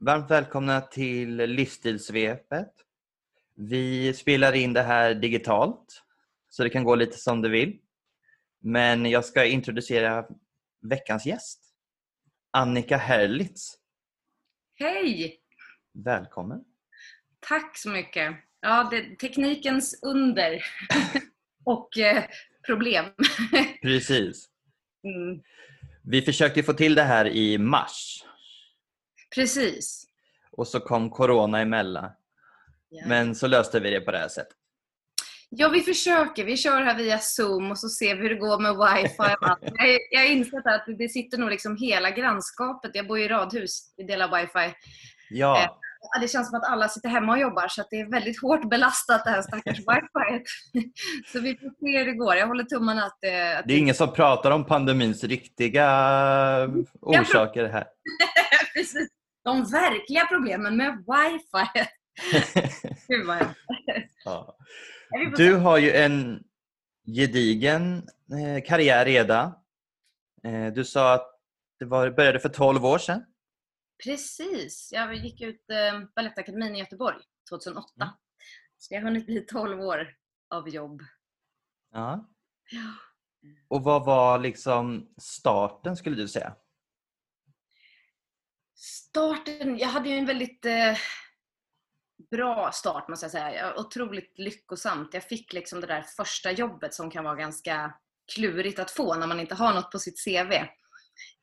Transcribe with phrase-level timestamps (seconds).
[0.00, 2.72] Varmt välkomna till Livsstilssvepet.
[3.54, 6.02] Vi spelar in det här digitalt,
[6.48, 7.78] så det kan gå lite som det vill.
[8.60, 10.24] Men jag ska introducera
[10.82, 11.60] veckans gäst,
[12.50, 13.74] Annika Herlitz.
[14.74, 15.36] Hej!
[16.04, 16.64] Välkommen!
[17.40, 18.36] Tack så mycket.
[18.60, 20.62] Ja, det, teknikens under
[21.64, 22.24] och eh,
[22.66, 23.04] problem.
[23.82, 24.48] Precis.
[25.04, 25.42] Mm,
[26.02, 28.24] Vi försökte få till det här i mars
[29.34, 30.04] precis.
[30.52, 32.10] och så kom Corona emellan.
[32.90, 33.04] Ja.
[33.06, 34.56] Men så löste vi det på det här sättet.
[35.50, 36.44] ja, vi försöker.
[36.44, 39.48] Vi kör här via Zoom och så ser vi hur det går med wifi och
[39.48, 39.60] allt.
[39.62, 42.90] Jag, jag har insett att det sitter nog liksom hela grannskapet.
[42.94, 44.74] Jag bor i radhus, vi delar wifi.
[45.30, 48.10] Ja, Ja, Det känns som att alla sitter hemma och jobbar så att det är
[48.10, 50.44] väldigt hårt belastat det här stackars wifi.
[51.32, 52.36] Så vi får se hur det går.
[52.36, 53.58] Jag håller tummarna att det...
[53.58, 55.86] Att det är ingen som pratar om pandemins riktiga
[57.00, 57.86] orsaker här.
[58.74, 59.08] Precis.
[59.48, 61.88] De verkliga problemen med wifi.
[63.08, 63.54] Gud vad.
[64.24, 64.56] Ja.
[65.36, 66.44] Du har ju en
[67.16, 69.52] gedigen eh, karriär redan.
[70.44, 71.40] Eh, du sa att
[71.78, 73.24] det var, började för 12 år sedan.
[74.04, 74.90] Precis.
[74.92, 77.16] Jag gick ut eh, Balettakademin i Göteborg
[77.50, 77.90] 2008.
[78.00, 78.08] Mm.
[78.78, 80.14] Så jag har hunnit bli 12 år
[80.50, 81.02] av jobb.
[81.92, 82.28] Ja.
[82.70, 82.92] Ja.
[83.68, 86.56] Och vad var liksom starten skulle du säga?
[88.80, 90.96] Starten, jag hade ju en väldigt eh,
[92.30, 93.74] bra start måste jag säga.
[93.76, 95.14] Otroligt lyckosamt.
[95.14, 97.94] Jag fick liksom det där första jobbet som kan vara ganska
[98.34, 100.52] klurigt att få när man inte har något på sitt CV.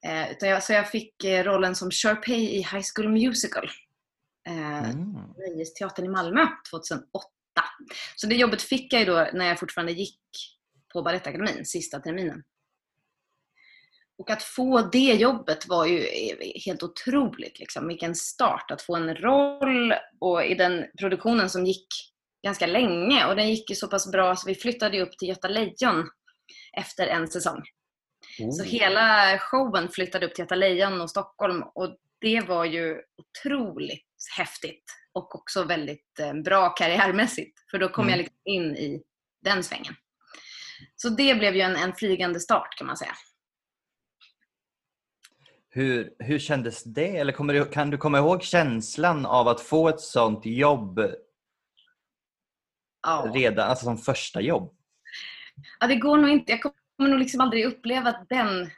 [0.05, 3.70] Eh, utan jag, så jag fick eh, rollen som Sharpay i High School Musical.
[4.47, 5.14] Eh, Mm.
[5.38, 7.30] Nöjesteatern i Malmö 2008.
[8.16, 10.20] Så det jobbet fick jag ju då när jag fortfarande gick
[10.94, 12.43] på Balettakademin, sista terminen.
[14.17, 16.08] Och att få det jobbet var ju
[16.65, 17.59] helt otroligt.
[17.59, 17.87] Liksom.
[17.87, 21.87] Vilken start att få en roll och i den produktionen som gick
[22.45, 25.48] ganska länge och den gick ju så pass bra så vi flyttade upp till Göta
[25.48, 26.09] Lejon
[26.77, 27.61] efter en säsong.
[28.37, 28.67] Så Oh.
[28.67, 34.05] hela showen flyttade upp till Göta Lejon och Stockholm och det var ju otroligt
[34.37, 34.83] häftigt
[35.14, 38.11] och också väldigt eh, bra karriärmässigt för då kom Mm.
[38.11, 39.02] jag liksom in i
[39.45, 39.95] den svängen.
[40.95, 43.14] Så det blev ju en, en flygande start kan man säga.
[45.75, 47.17] Hur, hur kändes det?
[47.17, 50.99] Eller kommer du, kan du komma ihåg känslan av att få ett sånt jobb
[53.08, 53.31] Ja.
[53.33, 54.75] redan, alltså som första jobb?
[55.80, 56.52] Ja, det går nog inte.
[56.52, 58.69] Jag kommer nog liksom aldrig uppleva den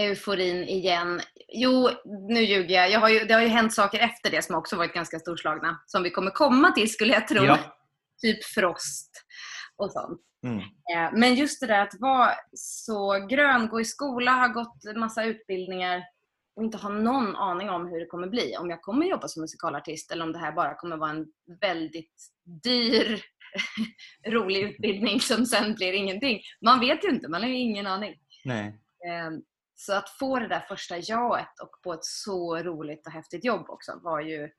[0.00, 1.20] euforin igen.
[1.48, 1.90] Jo,
[2.28, 2.90] nu ljuger jag.
[2.90, 5.82] jag har ju, det har ju hänt saker efter det som också varit ganska storslagna.
[5.86, 7.44] Som vi kommer komma till skulle jag tro.
[7.44, 7.58] Ja.
[8.24, 9.10] Typ Frost
[9.76, 10.20] och sånt.
[10.46, 10.58] Mm.
[10.58, 15.24] Eh, Men just det där att vara så grön, gå i skola, ha gått massa
[15.24, 16.02] utbildningar
[16.56, 18.56] och inte ha någon aning om hur det kommer bli.
[18.56, 21.26] Om jag kommer jobba som musikalartist eller om det här bara kommer vara en
[21.60, 22.30] väldigt
[22.62, 23.22] dyr,
[24.28, 26.40] rolig utbildning som sen blir ingenting.
[26.64, 28.14] Man vet ju inte, man har ju ingen aning.
[28.44, 28.66] Nej.
[29.08, 29.30] Eh,
[29.76, 33.70] Så att få det där första jaet och på ett så roligt och häftigt jobb
[33.70, 34.50] också var ju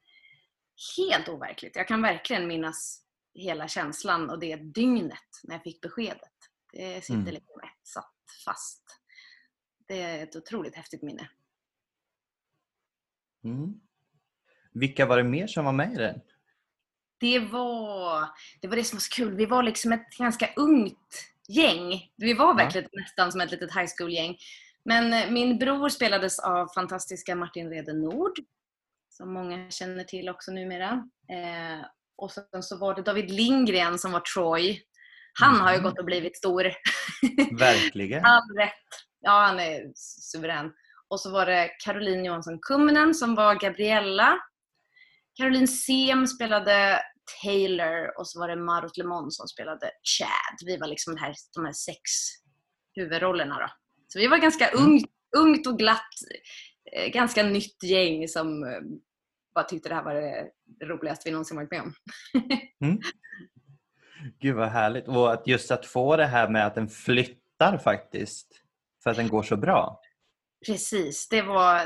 [0.98, 1.76] helt overkligt.
[1.76, 3.05] Jag kan verkligen minnas
[3.36, 6.32] hela känslan och det dygnet när jag fick beskedet.
[6.72, 7.34] Det sitter Mm.
[7.34, 8.14] liksom etsat
[8.46, 8.84] fast.
[9.88, 11.30] Det är ett otroligt häftigt minne.
[13.44, 13.74] Mm.
[14.74, 16.22] Vilka var det mer som var med i den?
[17.18, 18.30] Det var,
[18.62, 19.36] det var det som var så kul.
[19.36, 22.12] Vi var liksom ett ganska ungt gäng.
[22.16, 24.38] Vi var verkligen nästan som ett litet high school-gäng.
[24.84, 28.40] Men eh, min bror spelades av fantastiska Martin Rede Nord,
[29.10, 31.10] som många känner till också numera.
[31.30, 31.86] Eh,
[32.18, 34.82] och sen så var det David Lindgren som var Troy.
[35.40, 35.84] Han har ju Mhm.
[35.84, 36.64] gått och blivit stor.
[37.60, 38.26] Verkligen.
[38.26, 38.74] All rätt.
[39.20, 40.72] Ja, han är suverän.
[41.08, 44.38] Och så var det Caroline Johansson Kumminen som var Gabriella.
[45.38, 47.02] Caroline Sem spelade
[47.44, 50.58] Taylor och så var det Marot Lemon som spelade Chad.
[50.66, 52.00] Vi var liksom här, de här sex
[52.96, 53.68] huvudrollerna då.
[54.08, 54.84] Så vi var ganska Mm.
[54.86, 55.06] ungt,
[55.38, 56.10] ungt och glatt,
[56.94, 58.80] eh, ganska nytt gäng som eh,
[59.56, 60.50] bara tyckte det här var det
[60.86, 61.94] roligaste vi någonsin varit med om.
[64.40, 65.08] Gud vad härligt.
[65.08, 68.48] Och att just att få det här med att den flyttar faktiskt.
[69.04, 70.02] För att den går så bra.
[70.66, 71.82] Precis, det var...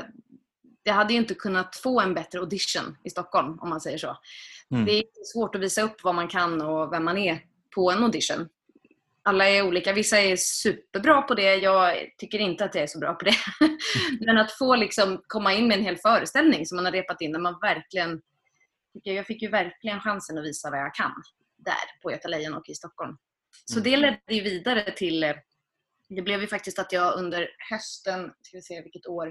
[0.82, 4.16] Jag hade ju inte kunnat få en bättre audition i Stockholm om man säger så.
[4.70, 4.84] Mm.
[4.84, 7.40] Det är svårt att visa upp vad man kan och vem man är
[7.74, 8.48] på en audition.
[9.22, 9.92] Alla är olika.
[9.92, 11.54] Vissa är superbra på det.
[11.54, 13.34] Jag tycker inte att jag är så bra på det.
[14.26, 17.32] Men att få liksom komma in med en hel föreställning som man har repat in,
[17.32, 18.20] där man verkligen...
[18.92, 21.12] tycker Jag jag fick ju verkligen chansen att visa vad jag kan
[21.56, 23.16] där på Göta Lejon och i Stockholm.
[23.64, 23.90] Så Mm.
[23.90, 25.34] det ledde ju vidare till...
[26.08, 29.26] Det blev ju faktiskt att jag under hösten, ska vi se vilket år,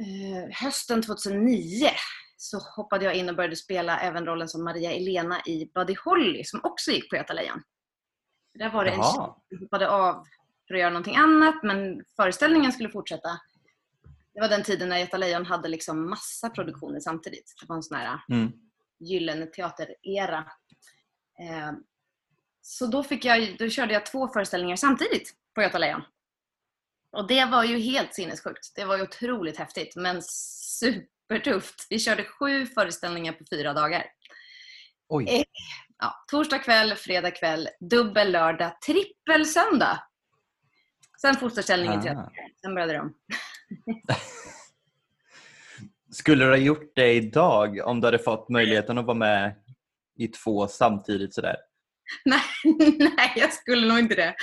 [0.00, 1.88] eh, hösten 2009
[2.36, 6.44] så hoppade jag in och började spela även rollen som Maria Elena i Buddy Holly
[6.44, 7.62] som också gick på Göta Lejon.
[8.54, 9.34] Där var det en tjej Jaha.
[9.48, 10.24] som hoppade av
[10.68, 13.28] för att göra någonting annat men föreställningen skulle fortsätta.
[14.38, 17.54] Det var den tiden när Göta Lejon hade liksom massa produktioner samtidigt.
[17.60, 18.52] Det var en sån här Mm.
[19.00, 20.38] gyllene teaterera.
[21.40, 21.72] Eh,
[22.62, 26.02] så då, fick jag, då körde jag två föreställningar samtidigt på Göta Lejon.
[27.12, 28.72] Och det var ju helt sinnessjukt.
[28.74, 31.86] Det var ju otroligt häftigt men supertufft.
[31.90, 34.06] Vi körde sju föreställningar på fyra dagar.
[35.08, 35.26] Oj.
[35.28, 35.44] Eh.
[35.98, 40.02] Ja, torsdag kväll, fredag kväll, dubbel lördag, trippel söndag.
[41.20, 42.30] Sen fosterställningen till Ah.
[42.60, 43.14] Sen började om.
[46.10, 49.54] Skulle du ha gjort det idag om du hade fått möjligheten att vara med
[50.18, 51.56] i två samtidigt sådär?
[52.24, 52.40] Nej,
[52.98, 54.34] nej, jag skulle nog inte det.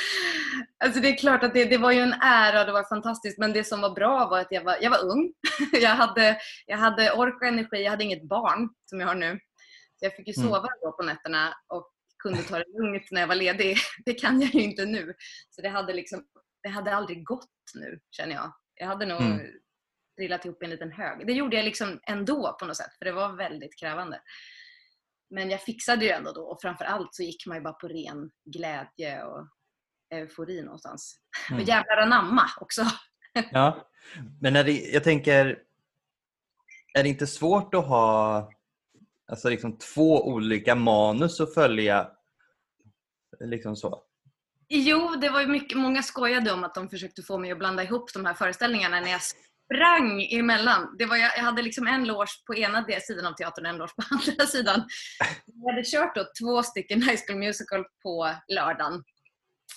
[0.84, 3.38] Alltså det är klart att det, det var ju en ära och det var fantastiskt
[3.40, 5.34] men det som var bra var att jag var, jag var ung.
[5.82, 9.40] Jag hade, jag hade ork och energi, jag hade inget barn som jag har nu.
[10.00, 10.50] Så jag fick ju Mm.
[10.50, 11.92] sova då på nätterna och
[12.24, 13.78] kunde ta det lugnt när jag var ledig.
[14.06, 15.14] Det kan jag ju inte nu.
[15.50, 16.24] Så det hade, liksom,
[16.64, 18.54] det hade aldrig gått nu känner jag.
[18.76, 19.48] Jag hade nog Mm.
[20.18, 21.28] trillat ihop i en liten hög.
[21.28, 24.22] Det gjorde jag liksom ändå på något sätt för det var väldigt krävande.
[25.30, 28.32] Men jag fixade ju ändå då och framförallt så gick man ju bara på ren
[28.46, 29.48] glädje och
[30.14, 31.20] eufori någonstans.
[31.50, 31.62] Mm.
[31.62, 32.82] Och jävlar anamma också.
[33.52, 33.88] Ja.
[34.42, 35.60] Men är det, jag tänker,
[36.94, 38.52] är det inte svårt att ha
[39.28, 42.12] alltså liksom två olika manus att följa?
[43.40, 44.05] Liksom så.
[44.70, 47.84] Jo, det var ju mycket, många skojade om att de försökte få mig att blanda
[47.84, 50.96] ihop de här föreställningarna när jag sprang emellan.
[50.98, 53.94] Det var, jag, hade liksom en loge på ena sidan av teatern och en loge
[53.96, 54.88] på andra sidan.
[55.46, 59.04] Jag hade kört då två stycken High School Musical på lördagen.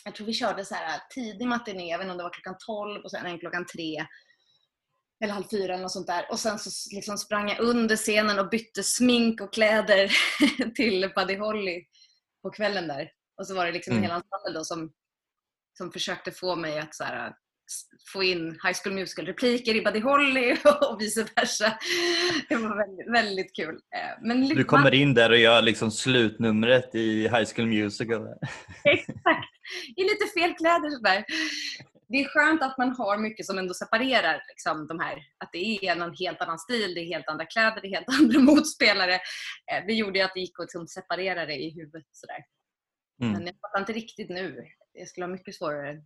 [0.05, 2.57] Jag tror vi körde så här tidig matiné, jag vet inte om det var klockan
[2.67, 4.07] 12 och sen en klockan 3.
[5.25, 6.31] Eller halv fyra eller något sånt där.
[6.31, 10.11] Och sen så liksom sprang jag under scenen och bytte smink och kläder
[10.75, 11.85] till Buddy Holly
[12.43, 13.11] på kvällen där.
[13.39, 14.11] Och så var det liksom en Mm.
[14.11, 14.93] hel ensemble då som,
[15.79, 17.33] som försökte få mig att så här,
[18.13, 20.57] få in High School Musical-repliker i Buddy Holly
[20.91, 21.79] och vice versa.
[22.49, 23.75] Det var väldigt, väldigt kul.
[23.75, 28.23] Eh, Men Du kommer in där och gör liksom slutnumret i High School Musical.
[28.85, 29.49] Exakt.
[29.97, 31.25] I lite fel kläder sådär.
[32.11, 35.17] Det är skönt att man har mycket som ändå separerar liksom, de här.
[35.39, 38.09] Att det är en helt annan stil, det är helt andra kläder, det är helt
[38.21, 39.15] andra motspelare.
[39.73, 42.07] Eh, Det gjorde ju att det gick att liksom, separera det i huvudet.
[42.13, 42.37] Sådär.
[43.21, 43.33] Mm.
[43.33, 44.67] Men jag fattar inte riktigt nu.
[44.93, 46.03] Jag skulle ha mycket svårare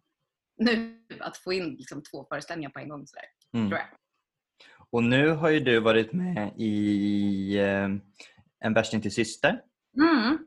[0.56, 3.06] nu att få in liksom, två föreställningar på en gång.
[3.06, 3.24] Sådär,
[3.54, 3.68] Mm.
[3.68, 3.88] tror jag.
[4.90, 7.88] Och nu har ju du varit med i eh,
[8.64, 9.60] En värsting till syster
[9.96, 10.38] Mm,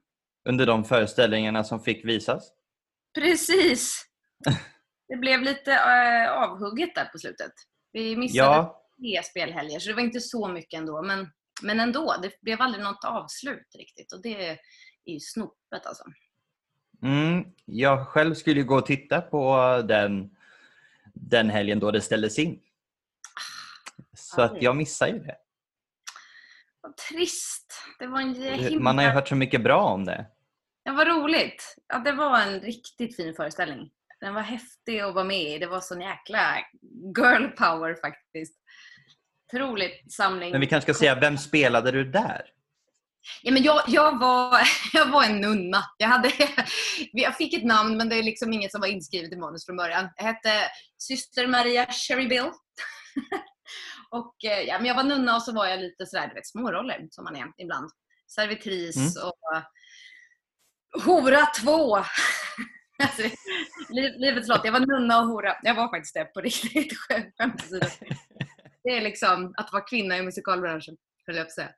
[0.50, 2.52] under de föreställningarna som fick visas.
[3.16, 4.06] precis.
[5.08, 7.52] Det blev lite eh, avhugget där på slutet.
[7.92, 11.02] Vi missade Ja, tre spelhelger, så det var inte så mycket ändå.
[11.02, 11.32] Men,
[11.64, 14.14] men ändå, det blev aldrig något avslut riktigt.
[14.14, 14.58] Och det är
[15.06, 16.04] ju snopet alltså.
[17.06, 19.57] Mm, jag själv skulle gå och titta på
[19.88, 20.30] den,
[21.13, 22.60] den helgen då det ställdes in.
[24.13, 25.36] Så att jag missar ju det.
[26.81, 27.74] Vad trist.
[28.00, 28.80] Det var en himla...
[28.80, 30.25] Man har ju hört så mycket bra om det.
[30.84, 31.75] Ja, vad roligt.
[31.88, 33.89] Ja, det var en riktigt fin föreställning.
[34.20, 35.58] Den var häftig att vara med i.
[35.58, 36.58] Det var sån jäkla
[37.18, 38.56] girl power faktiskt.
[39.53, 40.51] Otroligt samling.
[40.51, 42.41] Men vi kanske ska säga, vem spelade du där?
[43.41, 44.60] Ja, men jag, jag, var,
[44.94, 45.84] jag var en nunna.
[45.98, 46.32] Jag, hade,
[47.12, 49.77] jag fick ett namn men det är liksom inget som var inskrivet i manus från
[49.77, 50.10] början.
[50.15, 50.50] Jag hette
[50.98, 52.46] syster Maria Sherry Bill.
[54.10, 56.48] och, eh, ja, men jag var nunna och så var jag lite sådär, du vet,
[56.48, 57.89] småroller som man är ibland.
[58.36, 59.27] Servitris Mm.
[59.27, 59.63] och
[61.03, 61.96] hora två.
[63.03, 63.22] Alltså,
[63.89, 64.62] li- Livets lott.
[64.63, 65.58] Jag var nunna och hora.
[65.63, 66.98] Jag var faktiskt det på riktigt.
[66.98, 67.36] Skämt.
[68.84, 71.70] Det är liksom att vara kvinna i musikalbranschen, höll jag på att säga.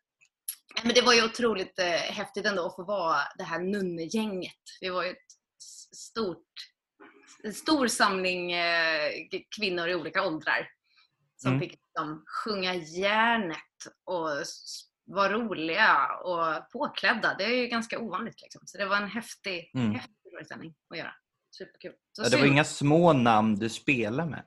[0.84, 4.54] Men det var ju otroligt eh, häftigt ändå att få vara det här nunnegänget.
[4.82, 5.32] Vi var ju ett
[5.96, 6.48] stort,
[7.44, 9.12] en stor samling eh,
[9.60, 10.70] kvinnor i olika åldrar
[11.38, 11.60] som Mm.
[11.62, 13.58] fick liksom, sjunga järnet
[14.04, 14.30] och
[15.06, 17.36] vara roliga och påklädda.
[17.38, 18.42] Det är ju ganska ovanligt.
[18.42, 18.62] Liksom.
[18.66, 19.92] Så det var en häftig, Mm.
[19.92, 21.14] häftig föreställning att göra.
[21.58, 21.94] Superkul.
[22.12, 22.54] Så Ja, Det var synd.
[22.54, 24.46] inga små namn du spelade med.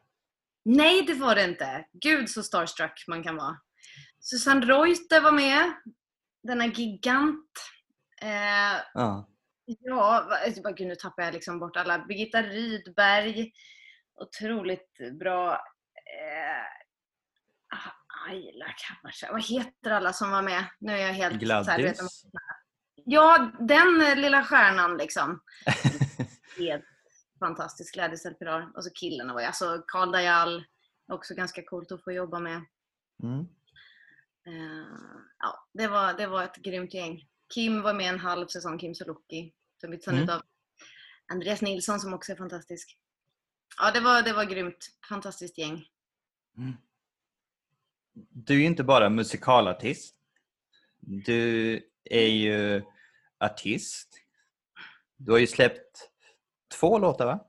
[0.64, 1.84] Nej, det var det inte.
[1.92, 3.56] Gud så starstruck man kan vara.
[4.20, 5.72] Susanne Reuter var med.
[6.42, 7.50] Denna gigant.
[8.22, 9.28] Eh, Ja.
[9.64, 11.98] ja, alltså, gud, nu tappar jag liksom bort alla.
[11.98, 13.52] Birgitta Rydberg.
[14.14, 15.52] Otroligt bra.
[15.52, 16.64] Eh,
[17.78, 19.32] ah, Ayla Kammarsa.
[19.32, 20.64] Vad heter alla som var med?
[20.78, 21.46] Nu är jag helt...
[21.46, 22.24] så här, vet, Gladys.
[23.04, 25.40] Ja, den lilla stjärnan liksom.
[26.58, 26.84] Helt
[27.38, 27.94] fantastisk.
[27.94, 28.70] Gladys El Pilar.
[28.76, 30.64] Och så killarna var ju, alltså Karl Dajal.
[31.12, 32.64] Också ganska coolt att få jobba med.
[33.22, 33.46] Mm.
[34.50, 34.86] Eh,
[35.38, 37.24] ja, det, var, det var ett grymt gäng.
[37.54, 39.52] Kim var med en halv säsong, Kim Sulocki.
[39.80, 40.22] Som byttes Mm.
[40.22, 40.42] ut av
[41.32, 42.98] Andreas Nilsson som också är fantastisk.
[43.78, 44.86] Ja, det var, det var grymt.
[45.08, 45.86] Fantastiskt gäng.
[46.56, 46.72] Mm.
[48.12, 50.16] Du är ju inte bara musikalartist.
[51.00, 51.72] Du
[52.04, 52.82] är ju
[53.38, 54.08] artist.
[55.16, 56.10] Du har ju släppt
[56.80, 57.46] två låtar va?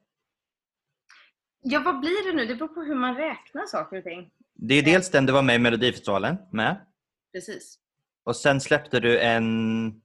[1.62, 2.46] Ja, vad blir det nu?
[2.46, 4.32] Det beror på hur man räknar saker och ting.
[4.54, 6.86] Det är dels den du var med i Melodifestivalen med.
[7.34, 7.80] Precis.
[8.24, 10.02] Och sen släppte du en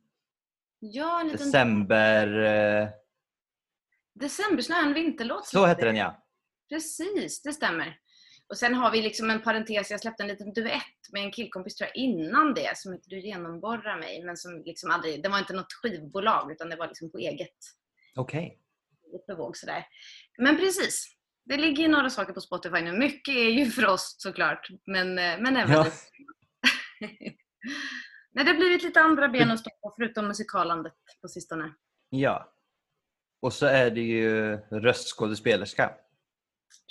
[0.78, 2.42] Ja, en liten december...
[2.83, 2.88] eh,
[4.14, 5.47] Decembersnö, en vinterlåt.
[5.47, 6.23] Så hette den ja.
[6.68, 7.99] Precis, det stämmer.
[8.49, 11.75] Och sen har vi liksom en parentes, jag släppte en liten duett med en killkompis
[11.76, 14.25] tror jag innan det som heter Du genomborrar mig.
[14.25, 17.56] Men som liksom aldrig, det var inte något skivbolag utan det var liksom på eget,
[18.16, 18.59] Okej.
[19.12, 19.87] eget bevåg sådär.
[20.38, 22.92] Men precis, det ligger ju några saker på Spotify nu.
[22.92, 24.68] Mycket är ju för oss såklart.
[24.87, 25.87] Men, eh, men även Ja.
[28.32, 31.74] Nej, det har blivit lite andra ben att stå på förutom musikalandet på sistone.
[32.10, 32.52] Ja.
[33.40, 35.94] Och så är det ju röstskådespelerska.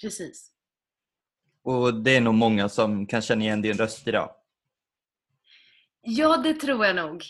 [0.01, 0.51] Precis.
[1.63, 4.35] Och det är nog många som kan känna igen din röst idag.
[6.01, 7.23] Ja, det tror jag nog.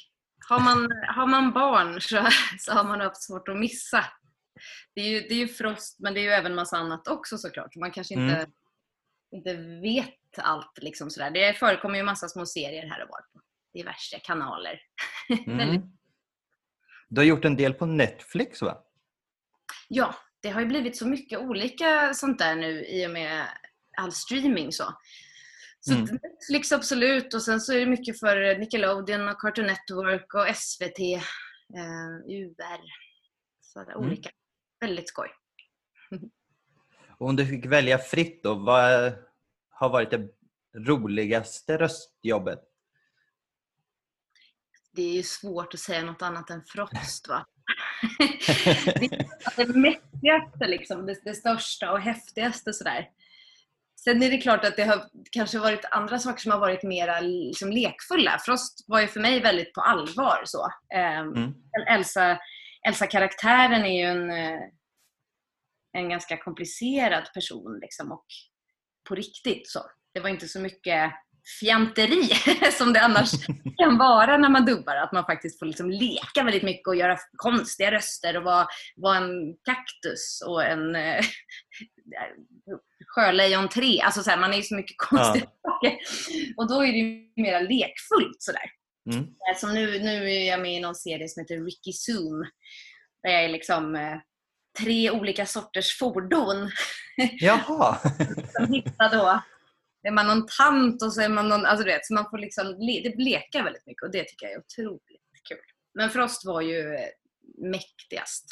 [0.49, 2.27] Har man, har man barn så,
[2.59, 4.05] så har man haft svårt att missa.
[4.93, 7.37] Det är ju, det är ju Frost, men det är ju även massa annat också
[7.37, 7.75] såklart.
[7.75, 8.51] Man kanske inte, Mm.
[9.31, 10.77] inte vet allt.
[10.81, 11.31] Liksom sådär.
[11.31, 13.41] Det förekommer ju massa små serier här och var på
[13.73, 14.79] diverse kanaler.
[15.47, 15.81] Mm.
[17.09, 18.83] Du har gjort en del på Netflix va?
[19.87, 23.47] Ja, det har ju blivit så mycket olika sånt där nu i och med
[23.97, 24.71] all streaming.
[24.71, 24.83] Så,
[25.79, 26.05] så Mm.
[26.05, 30.99] Netflix absolut och sen så är det mycket för Nickelodeon och Cartoon Network och SVT,
[31.13, 32.81] eh, UR.
[33.61, 34.05] Så där, Mm.
[34.07, 34.29] olika.
[34.79, 35.29] Väldigt skoj.
[37.19, 39.13] Och om du fick välja fritt då, vad
[39.75, 40.27] har varit det
[40.87, 42.59] roligaste röstjobbet?
[44.93, 47.45] Det är ju svårt att säga något annat än Frost va?
[49.55, 53.09] det mäktigaste liksom, det, det största och häftigaste sådär.
[54.03, 57.21] Sen är det klart att det har kanske varit andra saker som har varit mer
[57.21, 58.39] liksom, lekfulla.
[58.45, 60.41] Frost var ju för mig väldigt på allvar.
[60.45, 60.69] så.
[60.95, 61.53] Ehm, Mm.
[61.87, 62.39] Elsa,
[62.87, 64.61] Elsa-karaktären är ju en, eh,
[65.93, 68.25] en ganska komplicerad person liksom, och
[69.07, 69.69] på riktigt.
[69.69, 69.79] så.
[70.13, 71.11] Det var inte så mycket
[71.59, 72.29] fjanteri
[72.71, 73.31] som det annars
[73.77, 74.95] kan vara när man dubbar.
[74.95, 79.17] Att man faktiskt får liksom leka väldigt mycket och göra konstiga röster och vara, vara
[79.17, 81.25] en kaktus och en eh,
[83.07, 84.01] sjölejon 3.
[84.01, 85.97] Alltså så här, man är ju så mycket konstiga saker.
[86.57, 88.71] Och då är det ju mer lekfullt sådär.
[89.11, 89.23] Mm.
[89.23, 92.39] Eh, Som nu, nu är jag med i någon serie som heter Ricky Zoom.
[93.23, 94.17] Där jag är liksom eh,
[94.77, 96.71] tre olika sorters fordon
[97.39, 97.97] Jaha!
[98.55, 99.41] som hittar då
[100.07, 102.37] är man någon tant och så är man någon, alltså du vet, så man får
[102.37, 102.65] liksom,
[103.03, 105.57] det blekar väldigt mycket och det tycker jag är otroligt kul.
[105.93, 107.07] Men Frost var ju eh,
[107.57, 108.45] mäktigast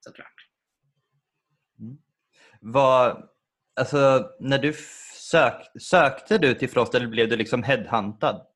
[0.00, 0.34] såklart.
[2.60, 3.28] Vad,
[3.80, 4.72] alltså, när du
[5.14, 8.46] sök, sökte du till Frost eller blev du liksom headhuntad?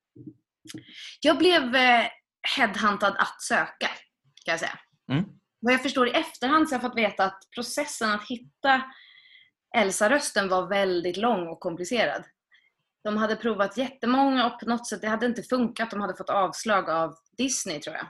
[1.21, 2.07] Jag blev eh,
[2.57, 3.89] headhuntad att söka,
[4.45, 4.79] kan jag säga.
[5.11, 5.25] Mm.
[5.61, 8.83] Vad jag förstår i efterhand så har jag fått veta att processen att hitta
[9.77, 12.25] Elsa-rösten var väldigt lång och komplicerad.
[13.05, 15.91] De hade provat jättemånga och på något sätt, det hade inte funkat.
[15.91, 18.07] De hade fått avslag av Disney tror jag.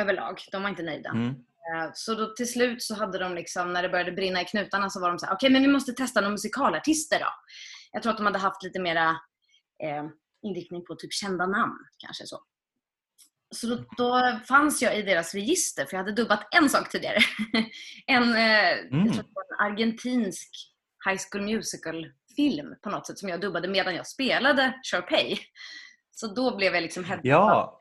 [0.00, 0.40] Överlag.
[0.52, 1.10] De var inte nöjda.
[1.10, 1.28] Mm.
[1.28, 4.90] Eh, Så då till slut så hade de liksom, när det började brinna i knutarna
[4.90, 7.26] så var de så här, okej men vi måste testa några musikalartister då.
[7.92, 9.08] Jag tror att de hade haft lite mera
[9.82, 10.04] eh,
[10.42, 12.38] inriktning på typ kända namn kanske så.
[13.54, 17.18] Så då, då fanns jag i deras register för jag hade dubbat en sak tidigare.
[18.06, 19.06] en, eh, Mm.
[19.06, 20.50] jag tror det var en argentinsk
[21.08, 25.38] High School Musical-film på något sätt som jag dubbade medan jag spelade Sharpay.
[26.10, 27.78] Så då blev jag liksom headhuntad Ja,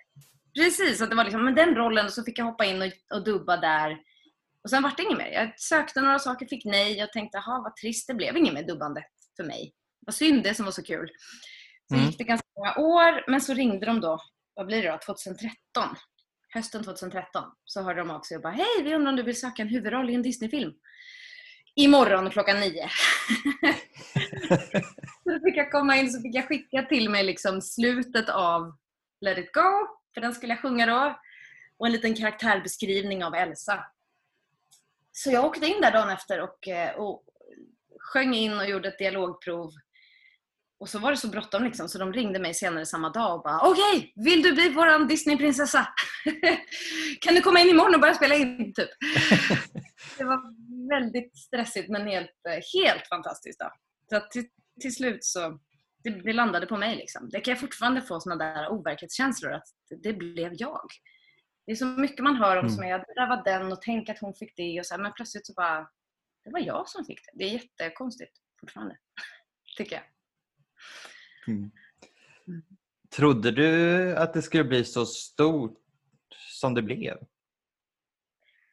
[0.57, 3.15] Precis, att det var liksom, men den rollen och så fick jag hoppa in och,
[3.17, 3.97] och dubba där.
[4.63, 5.27] Och sen vart det inget mer.
[5.31, 6.97] Jag sökte några saker, fick nej.
[6.97, 9.03] Jag tänkte, jaha vad trist, det blev inget mer dubbande
[9.37, 9.73] för mig.
[10.05, 11.09] Vad synd, det som var så kul.
[11.87, 12.05] Så Mm.
[12.07, 14.19] gick det ganska många år, men så ringde de då,
[14.57, 15.95] vad blir det då, 2013?
[16.53, 19.39] Hösten 2013 så hörde de av sig och bara, hej vi undrar om du vill
[19.39, 20.73] söka en huvudroll i en Disneyfilm.
[21.75, 22.89] Imorgon klockan nio.
[25.23, 28.77] så fick jag komma in så fick jag skicka till mig liksom slutet av
[29.21, 31.19] Let it go, för den skulle jag sjunga då.
[31.77, 33.85] Och en liten karaktärbeskrivning av Elsa.
[35.11, 37.23] Så jag åkte in där dagen efter och, eh, och
[37.99, 39.71] sjöng in och gjorde ett dialogprov.
[40.79, 43.43] Och så var det så bråttom liksom, så de ringde mig senare samma dag och
[43.43, 45.87] bara Okej, vill du bli våran Disneyprinsessa?
[47.21, 48.73] kan du komma in imorgon och börja spela in?
[48.73, 48.89] Typ.
[50.17, 50.41] det var
[50.89, 52.31] väldigt stressigt men helt,
[52.73, 53.59] helt fantastiskt.
[53.59, 53.71] Då.
[54.09, 54.45] Så till,
[54.81, 55.59] till slut så
[56.03, 56.95] det, det landade på mig.
[56.95, 57.29] Liksom.
[57.29, 59.67] Det kan jag fortfarande få såna där overklighetskänslor att
[60.03, 60.87] det blev jag.
[61.65, 62.75] Det är så mycket man hör om Mm.
[62.75, 65.01] som är, det där var den och tänk att hon fick det och så här,
[65.01, 65.89] men plötsligt så bara,
[66.43, 67.31] det var jag som fick det.
[67.33, 68.95] Det är jättekonstigt fortfarande,
[69.77, 70.03] tycker jag.
[71.47, 71.71] Mm.
[73.15, 75.83] Trodde du att det skulle bli så stort
[76.59, 77.17] som det blev?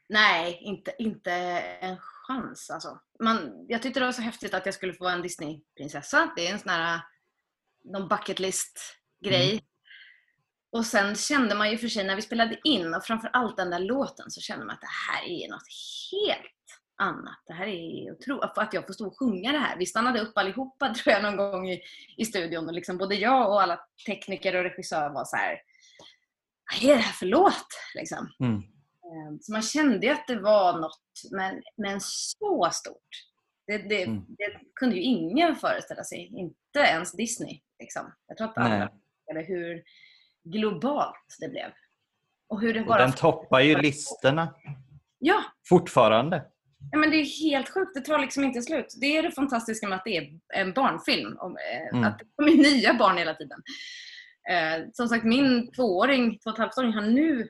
[0.09, 1.33] Nej, inte, inte
[1.81, 3.01] en chans alltså.
[3.21, 6.33] Man, jag tyckte det var så häftigt att jag skulle få en Disney-prinsessa.
[6.37, 7.01] Det är en sån här
[7.85, 9.51] någon bucket list-grej.
[9.51, 9.65] Mm.
[10.71, 13.79] Och sen kände man ju för sig när vi spelade in och framförallt den där
[13.79, 15.69] låten så kände man att det här är något
[16.13, 16.54] helt
[16.97, 17.43] annat.
[17.47, 18.59] Det här är otroligt.
[18.59, 19.77] Att jag får stå och sjunga det här.
[19.79, 21.83] Vi stannade upp allihopa tror jag någon gång i,
[22.17, 25.59] i studion och liksom både jag och alla tekniker och regissörer var så här.
[26.83, 27.67] Vad är det här för låt?
[27.95, 28.31] Liksom.
[28.41, 28.57] Mm.
[28.57, 33.09] Eh, Så man kände ju att det var något, men, men så stort.
[33.67, 34.25] Det, det, Mm.
[34.29, 36.19] det kunde ju ingen föreställa sig.
[36.37, 37.61] Inte ens Disney.
[37.79, 38.15] Liksom.
[38.27, 38.91] Jag tror att alla
[39.31, 39.83] eller hur
[40.45, 41.71] globalt det blev.
[42.49, 43.03] Och hur det Och bara...
[43.03, 44.55] den toppar ju listorna
[45.19, 46.45] Ja, fortfarande.
[46.93, 47.95] Ja, men det är helt sjukt.
[47.95, 48.87] Det tar liksom inte slut.
[49.01, 51.37] Det är det fantastiska med att det är en barnfilm.
[51.39, 52.05] Om, eh, Mm.
[52.05, 53.63] Att det kommer nya barn hela tiden.
[54.51, 57.49] Eh, som sagt, min tvååring, två och ett halvt-åring, har nu,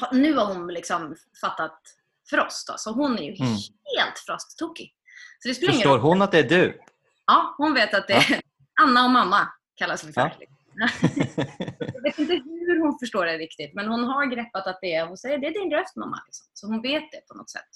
[0.00, 1.80] har, nu har hon liksom fattat
[2.30, 2.66] Frost.
[2.68, 3.52] Då, så hon är ju Mm.
[3.98, 4.92] helt Frost-tokig.
[5.38, 6.80] Så det Förstår hon att det är du?
[7.26, 8.40] Ja, hon vet att det är
[8.82, 10.20] Anna och mamma kallas vi för.
[10.20, 10.88] Ja.
[11.94, 15.06] Jag vet inte hur hon förstår det riktigt, men hon har greppat att det är,
[15.06, 16.22] hon säger det är din röst mamma.
[16.26, 16.46] Liksom.
[16.54, 17.68] Så hon vet det på något sätt.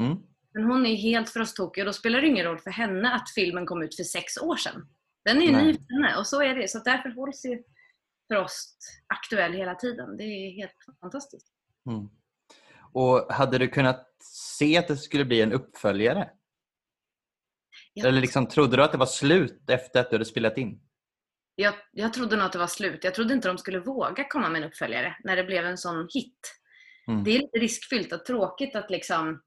[0.00, 0.18] Mm.
[0.54, 3.66] Men hon är helt frosttokig och då spelar det ingen roll för henne att filmen
[3.66, 4.88] kom ut för sex år sedan.
[5.24, 6.70] Den är ju ny för henne och så är det.
[6.70, 7.62] Så därför hålls ju
[8.32, 10.16] Frost aktuell hela tiden.
[10.16, 11.46] Det är helt fantastiskt.
[11.90, 12.08] Mm.
[12.92, 16.30] Och hade du kunnat se att det skulle bli en uppföljare?
[17.92, 20.80] Jag, Eller liksom, trodde du att det var slut efter att du hade spelat in?
[21.56, 23.04] jag, jag trodde nog att det var slut.
[23.04, 26.08] Jag trodde inte de skulle våga komma med en uppföljare när det blev en sån
[26.14, 26.60] hit.
[27.08, 27.24] Mm.
[27.24, 29.42] Det är lite riskfyllt och tråkigt att liksom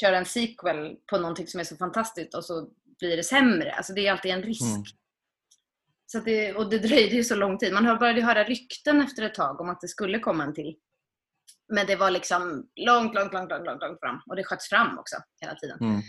[0.00, 3.72] köra en sequel på någonting som är så fantastiskt och så blir det sämre.
[3.72, 4.62] Alltså det är alltid en risk.
[4.62, 4.84] Mm.
[6.06, 7.72] Så det, och det dröjde ju så lång tid.
[7.72, 10.76] Man började höra rykten efter ett tag om att det skulle komma en till.
[11.68, 14.20] Men det var liksom långt, långt, långt, långt, långt, långt fram.
[14.26, 15.78] Och det sköts fram också hela tiden.
[15.80, 16.02] Mm.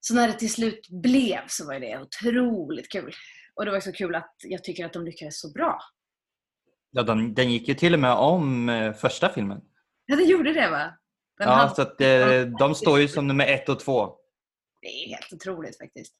[0.00, 3.12] Så när det till slut blev så var det otroligt kul.
[3.54, 5.78] Och det var så kul att jag tycker att de lyckades så bra.
[6.90, 9.60] Ja, de, den gick ju till och med om eh, första filmen.
[10.06, 10.98] Ja, det gjorde det va?
[11.38, 14.16] Den Ja, hade- så att, eh, de står ju som nummer ett och två.
[14.80, 16.14] Det är helt otroligt faktiskt.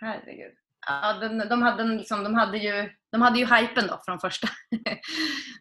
[0.00, 0.52] Herregud.
[0.86, 4.48] Ja, de, de, hade, liksom, de, hade ju, de hade ju hypen då från första.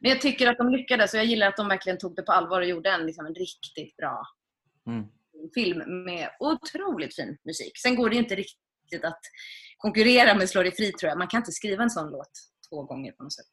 [0.02, 2.32] Men jag tycker att de lyckades och jag gillar att de verkligen tog det på
[2.32, 4.24] allvar och gjorde en, liksom, en riktigt bra
[4.88, 5.06] Mm.
[5.54, 7.78] film med otroligt fin musik.
[7.78, 9.20] Sen går det ju inte riktigt att
[9.78, 11.17] konkurrera med Slå dig fri tror jag.
[11.17, 12.32] Man kan inte skriva en sån låt
[12.70, 13.46] två gånger på något sätt.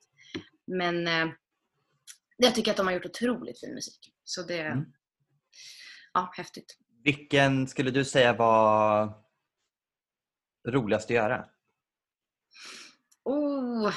[0.67, 1.27] Men eh,
[2.37, 3.99] jag tycker att de har gjort otroligt fin musik.
[4.25, 4.61] Så det...
[4.61, 4.85] Mm.
[6.19, 6.77] Ja, häftigt.
[7.05, 9.13] Vilken skulle du säga var
[10.69, 11.45] roligast att göra?
[13.25, 13.93] Oh,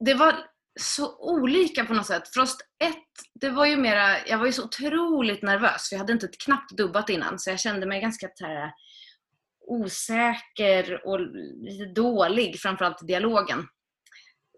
[0.00, 0.34] det var
[0.80, 2.28] så olika på något sätt.
[2.28, 2.94] Frost 1,
[3.34, 6.76] det var ju mera, jag var ju så otroligt nervös för jag hade inte knappt
[6.76, 8.72] dubbat innan så jag kände mig ganska här,
[9.66, 13.66] osäker och lite dålig, framförallt i dialogen.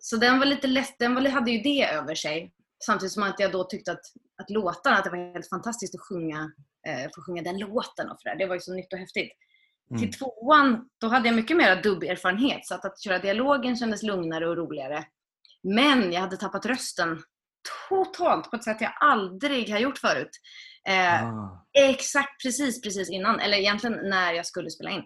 [0.01, 2.53] Så den var lite lätt, den var, hade ju det över sig.
[2.87, 4.05] Samtidigt som att jag då tyckte att,
[4.43, 6.53] att låtarna, att det var helt fantastiskt att sjunga,
[6.88, 8.37] eh, få sjunga den låten och för det.
[8.38, 9.33] det var ju så nytt och häftigt.
[9.90, 10.03] Mm.
[10.03, 14.49] Till tvåan, då hade jag mycket mer dubberfarenhet så att, att köra dialogen kändes lugnare
[14.49, 15.05] och roligare.
[15.62, 17.23] Men jag hade tappat rösten
[17.88, 20.31] totalt på ett sätt jag aldrig har gjort förut.
[20.88, 21.66] Eh, Ah.
[21.79, 25.03] Exakt precis, precis innan, eller egentligen när jag skulle spela in.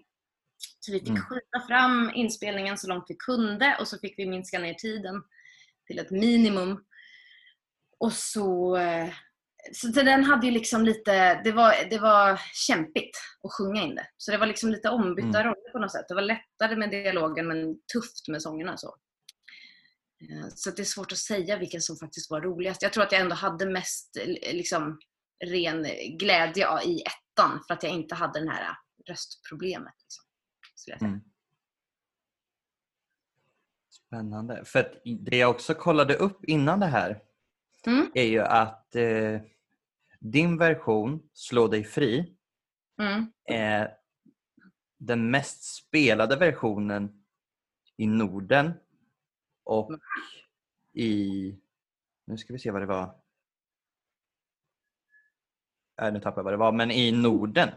[0.81, 1.23] Så vi fick Mm.
[1.23, 5.23] skjuta fram inspelningen så långt vi kunde och så fick vi minska ner tiden
[5.87, 6.85] till ett minimum.
[8.01, 8.77] Och så...
[8.77, 9.09] eh,
[9.73, 11.41] Så den hade ju liksom lite...
[11.45, 14.07] Det var, det var kämpigt att sjunga in det.
[14.17, 15.45] Så det var liksom lite ombytta Mm.
[15.45, 16.09] roller på något sätt.
[16.09, 18.77] Det var lättare med dialogen men tufft med sångerna.
[18.77, 18.97] Så.
[20.21, 22.83] Eh, Så det är svårt att säga vilken som faktiskt var roligast.
[22.83, 24.17] Jag tror att jag ändå hade mest
[24.53, 24.99] liksom,
[25.45, 25.83] ren
[26.19, 28.77] glädje i ettan för att jag inte hade det här
[29.09, 29.95] röstproblemet.
[30.03, 30.25] Liksom,
[30.75, 31.09] skulle jag säga.
[31.11, 31.21] Mm.
[33.91, 34.65] Spännande.
[34.65, 37.23] För det jag också kollade upp innan det här
[37.87, 38.11] Mm.
[38.15, 39.41] är ju att eh,
[40.19, 42.37] din version, Slå dig fri,
[43.01, 43.33] Mm.
[43.45, 43.97] är
[44.99, 47.25] den mest spelade versionen
[47.97, 48.73] i Norden
[49.65, 49.91] och
[50.93, 51.59] i...
[52.27, 53.15] Nu ska vi se vad det var.
[56.03, 57.69] Äh, nu tappade jag vad det var, men i Norden.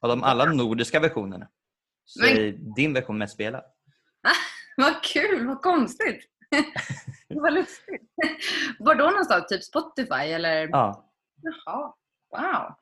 [0.00, 1.48] Av de alla nordiska versionerna.
[2.04, 3.64] Så Men- din version mest spelad.
[4.76, 6.30] Vad kul, vad konstigt.
[7.28, 8.02] vad lustigt.
[8.78, 9.46] Var då någonstans?
[9.46, 10.68] Typ Spotify eller?
[10.68, 11.10] Ja.
[11.42, 11.94] Jaha,
[12.30, 12.74] wow.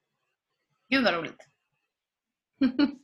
[0.88, 1.46] Gud vad roligt.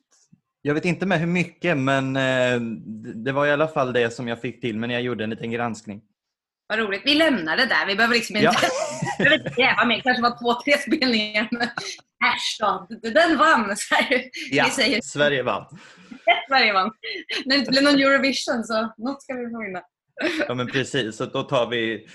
[0.62, 4.10] Jag vet inte med hur mycket men eh, det det var i alla fall det
[4.10, 6.02] som jag fick till men jag gjorde en liten granskning.
[6.66, 7.02] Vad roligt.
[7.04, 7.86] Vi lämnar det där.
[7.86, 8.50] Vi behöver liksom inte,
[9.56, 10.00] gräva mer.
[10.00, 11.48] kanske var två, tre spelningar.
[11.50, 11.68] Men
[12.32, 12.86] äsch då.
[13.10, 13.76] Den vann.
[13.76, 14.24] Så här.
[14.50, 15.78] Ja, Vi säger Sverige vann.
[16.48, 16.90] Sverige vann.
[17.44, 19.82] När det inte blev någon Eurovision så något ska vi få vinna.
[20.48, 22.08] Ja men precis, så då tar vi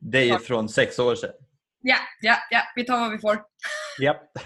[0.00, 0.38] dig Ja.
[0.38, 1.32] från sex år sedan.
[1.82, 2.60] Ja, ja, ja.
[2.76, 3.42] Vi tar vad vi får.
[4.00, 4.30] Japp.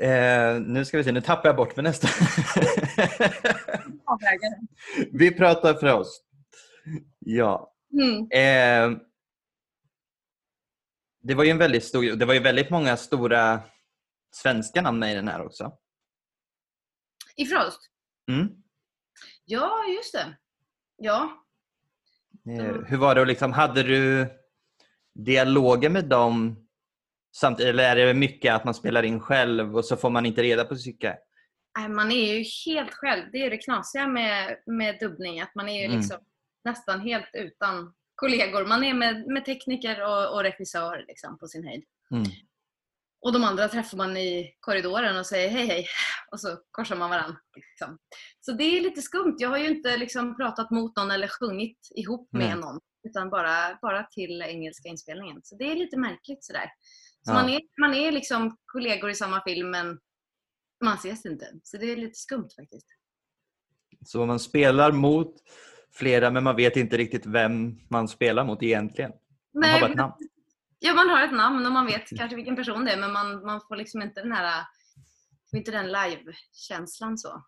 [0.00, 2.10] Eh, nu ska vi se, nu tappar jag bort mig nästan.
[5.12, 6.22] Vi pratar för oss.
[7.18, 7.74] Ja.
[7.92, 8.18] Mm.
[8.20, 8.98] Eh,
[11.22, 13.60] det var ju en väldigt stor, det var ju väldigt många stora
[14.34, 15.72] svenska namn med i den här också.
[17.36, 17.80] I Frost?
[18.30, 18.48] Mm.
[19.50, 20.36] Ja, just det.
[20.96, 21.44] Ja.
[22.58, 22.84] Eh, Mm.
[22.84, 24.26] hur var det liksom, hade du
[25.14, 26.66] dialoger med dem
[27.36, 30.42] samtidigt eller är det mycket att man spelar in själv och så får man inte
[30.42, 31.18] reda på psyke?
[31.88, 33.22] Man är ju helt själv.
[33.32, 35.40] Det är det knasiga med, med dubbning.
[35.40, 35.96] Att man är ju Mm.
[35.98, 36.16] liksom
[36.64, 38.64] nästan helt utan kollegor.
[38.66, 41.84] Man är med, med tekniker och, och regissör liksom, på sin höjd.
[42.10, 42.24] Mm.
[43.20, 45.86] Och de andra träffar man i korridoren och säger hej hej.
[46.32, 47.36] Och så korsar man varandra.
[47.56, 47.98] Liksom.
[48.40, 49.36] Så det är lite skumt.
[49.38, 52.56] Jag har ju inte liksom pratat mot någon eller sjungit ihop med Nej.
[52.56, 52.80] någon.
[53.08, 55.40] Utan bara, bara till engelska inspelningen.
[55.42, 56.70] Så det är lite märkligt sådär.
[57.24, 57.34] Så Ja.
[57.34, 59.98] man, är, man är liksom kollegor i samma film men
[60.84, 61.46] man ses inte.
[61.62, 62.86] Så det är lite skumt faktiskt.
[64.06, 65.34] Så man spelar mot
[65.92, 69.12] flera men man vet inte riktigt vem man spelar mot egentligen.
[69.54, 70.14] Man har bara ett namn.
[70.78, 73.46] Ja, man har ett namn och man vet kanske vilken person det är men man,
[73.46, 74.64] man får liksom inte den här
[75.52, 77.44] inte den live-känslan så.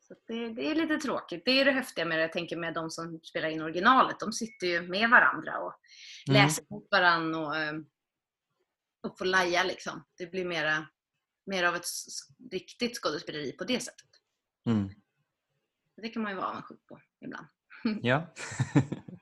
[0.00, 1.42] så det, det är lite tråkigt.
[1.44, 4.20] Det är det häftiga med det, jag tänker med de som spelar in originalet.
[4.20, 5.74] De sitter ju med varandra och
[6.28, 6.42] Mm.
[6.42, 7.74] läser mot varandra och, eh,
[9.02, 10.04] och får laja liksom.
[10.18, 10.86] Det blir mera,
[11.46, 11.84] mer av ett
[12.52, 14.08] riktigt skådespeleri på det sättet.
[14.66, 14.90] Mm.
[16.02, 17.46] Det kan man ju vara avundsjuk på ibland.
[18.02, 18.34] Ja.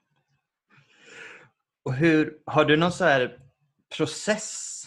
[1.97, 3.39] hur, har du någon så här
[3.97, 4.83] process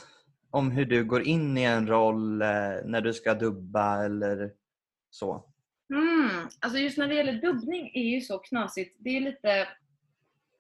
[0.52, 2.48] om hur du går in i en roll eh,
[2.86, 4.52] när du ska dubba eller
[5.10, 5.46] så?
[5.94, 6.48] Mm.
[6.60, 8.96] Alltså just när det gäller dubbning är ju så knasigt.
[9.00, 9.68] Det är lite, jag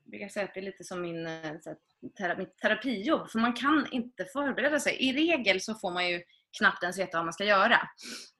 [0.06, 1.76] brukar säga att det är lite som min, eh, så
[2.20, 3.30] här, mitt terapijobb.
[3.30, 4.96] För man kan inte förbereda sig.
[4.96, 6.22] I regel så får man ju
[6.58, 7.80] knappt ens veta vad man ska göra.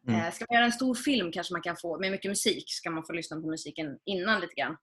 [0.08, 0.22] Mm.
[0.22, 2.90] Eh, ska man göra en stor film kanske man kan få, med mycket musik, ska
[2.90, 4.78] man få lyssna på musiken innan lite grann.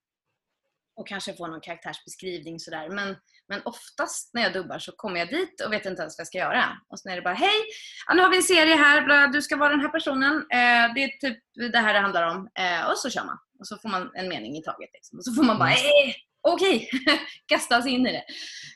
[0.97, 2.89] Och kanske få någon karaktärsbeskrivning sådär.
[2.89, 3.17] Men,
[3.49, 6.27] men oftast när jag dubbar så kommer jag dit och vet inte ens vad jag
[6.27, 6.65] ska göra.
[6.89, 7.65] Och sen är det bara, hej!
[8.07, 10.37] Ja, nu har vi en serie här, du ska vara den här personen.
[10.37, 11.39] Eh, det är typ
[11.73, 12.49] det här det handlar om.
[12.59, 13.39] Eh, och så kör man.
[13.59, 14.91] Och så får man en mening i taget.
[14.93, 15.19] Liksom.
[15.19, 16.89] Och så får man bara, eh, okej,
[17.47, 18.25] kastas in i det.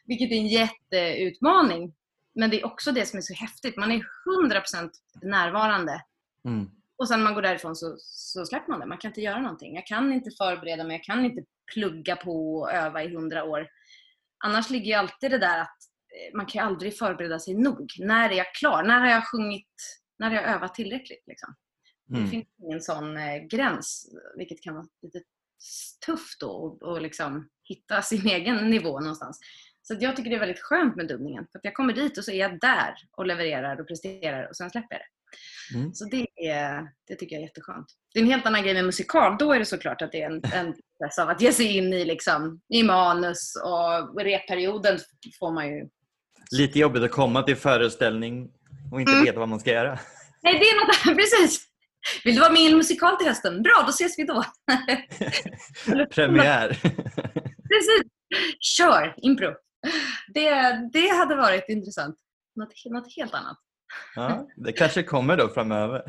[0.05, 1.95] Vilket är en jätteutmaning.
[2.35, 3.77] Men det är också det som är så häftigt.
[3.77, 4.05] Man är
[4.45, 4.91] 100%
[5.23, 6.03] närvarande.
[6.45, 6.71] Mm.
[6.99, 8.87] Och sen när man går därifrån så, så släpper man det.
[8.87, 9.75] Man kan inte göra någonting.
[9.75, 11.43] Jag kan inte förbereda mig, jag kan inte
[11.75, 13.69] plugga på och öva i hundra år.
[14.45, 15.77] Annars ligger ju alltid det där att
[16.31, 17.93] eh, man kan ju aldrig förbereda sig nog.
[17.99, 18.83] När är jag klar?
[18.83, 19.75] När har jag sjungit?
[20.19, 21.25] När har jag övat tillräckligt?
[21.27, 21.55] Liksom?
[22.07, 22.31] Det Mm.
[22.31, 24.07] finns ingen sån eh, gräns,
[24.37, 25.23] vilket kan vara lite
[26.07, 29.41] tufft då och, och liksom hitta sin egen nivå någonstans.
[29.83, 31.47] Så att jag tycker det är väldigt skönt med dubbningen.
[31.53, 34.57] För att jag kommer dit och så är jag där och levererar och presterar och
[34.57, 35.07] sen släpper jag det.
[35.75, 35.95] Mm.
[35.95, 37.87] Så det, är, det tycker jag är jätteskönt.
[38.15, 39.37] Det är en helt annan grej med musikal.
[39.39, 41.93] Då är det såklart att det är en, en process av att ge sig in
[41.93, 44.99] i, liksom, i manus och repperioden
[45.39, 45.89] får man ju...
[46.51, 48.51] Lite jobbigt att komma till föreställning
[48.93, 49.25] och inte Mm.
[49.25, 49.99] veta vad man ska göra.
[50.43, 51.67] Nej, det är något Precis!
[52.25, 53.63] Vill du vara med i en musikal till hösten?
[53.63, 54.45] Bra, då ses vi då.
[56.15, 56.69] Premiär.
[57.69, 58.03] Precis!
[58.61, 59.15] Kör!
[59.23, 59.55] Impro.
[60.35, 60.51] Det,
[60.93, 62.17] det hade varit intressant.
[62.57, 63.59] Något, något helt annat.
[64.15, 66.03] Ja, det kanske kommer då framöver.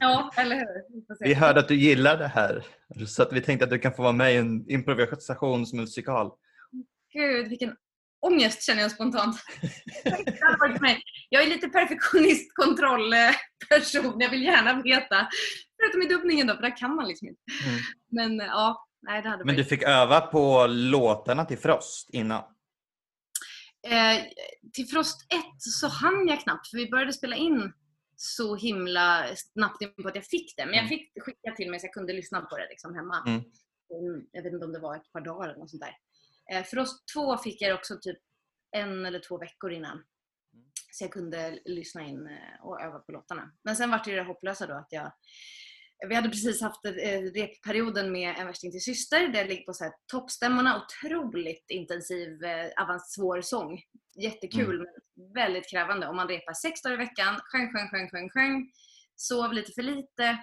[0.00, 1.24] Ja, eller hur?
[1.26, 2.64] Vi hörde att du gillar det här
[3.06, 6.30] så att vi tänkte att du kan få vara med i en improvisationsmusikal.
[7.12, 7.76] Gud, vilken
[8.26, 9.36] ångest känner jag spontant.
[11.28, 14.20] Jag är lite perfektionist, kontrollperson.
[14.20, 15.28] Jag vill gärna veta.
[15.80, 17.40] Förutom i dubbningen då, för där kan man liksom inte.
[17.66, 17.80] Mm.
[18.10, 22.42] Men ja, nej det hade Men du fick öva på låtarna till Frost innan?
[23.92, 24.24] Eh,
[24.72, 27.72] till Frost 1 så hann jag knappt, för vi började spela in
[28.16, 30.64] så himla snabbt in på att jag fick det.
[30.66, 30.88] Men jag Mm.
[30.88, 33.22] fick skicka till mig så jag kunde lyssna på det liksom hemma.
[33.26, 33.40] Mm.
[33.90, 35.96] Mm, Jag vet inte om det var ett par dagar eller något sånt där.
[36.52, 38.18] Eh, Frost 2 fick jag också typ
[38.76, 40.04] en eller två veckor innan.
[40.92, 43.52] Så jag kunde lyssna in eh, och öva på låtarna.
[43.62, 45.12] Men sen var det ju det hopplösa då att jag
[46.08, 49.28] vi hade precis haft eh, repperioden med En värsting till syster.
[49.28, 50.82] Det ligger på så här toppstämmorna.
[50.84, 53.80] Otroligt intensiv, eh, avans svår sång.
[54.22, 54.86] Jättekul, mm.
[55.16, 56.08] men väldigt krävande.
[56.08, 57.40] Och man repar sex dagar i veckan.
[57.42, 58.70] Sjöng, sjöng, sjöng, sjöng, sjöng.
[59.16, 60.38] Sov lite för lite.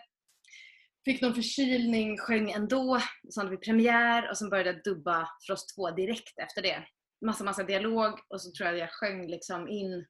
[1.05, 3.01] Fick någon förkylning, sjöng ändå.
[3.29, 6.83] Så hade vi premiär och sen började jag dubba Frost 2 direkt efter det.
[7.25, 10.05] Massa, massa dialog och så tror jag jag sjöng liksom in,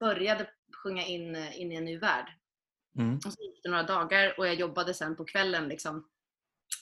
[0.00, 0.50] började
[0.82, 2.26] sjunga in, eh, in i en ny värld.
[2.98, 3.16] Mm.
[3.16, 6.08] Och så gick det några dagar och jag jobbade sen på kvällen liksom,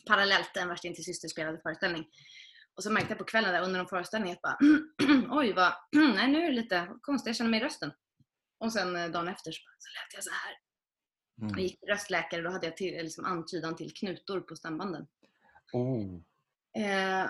[0.07, 2.07] parallellt en värsting till syster spelade föreställning.
[2.77, 4.59] Och så märkte jag på kvällen där under någon föreställning att bara,
[5.31, 7.93] oj vad, nej nu är det lite konstigt, jag känner mig i rösten.
[8.59, 10.55] Och sen eh, dagen efter så, så lät jag så här.
[11.41, 11.51] Mm.
[11.51, 15.07] Jag gick till röstläkare och då hade jag till, liksom antydan till knutor på stämbanden.
[15.73, 16.21] Oh.
[16.83, 17.29] Eh,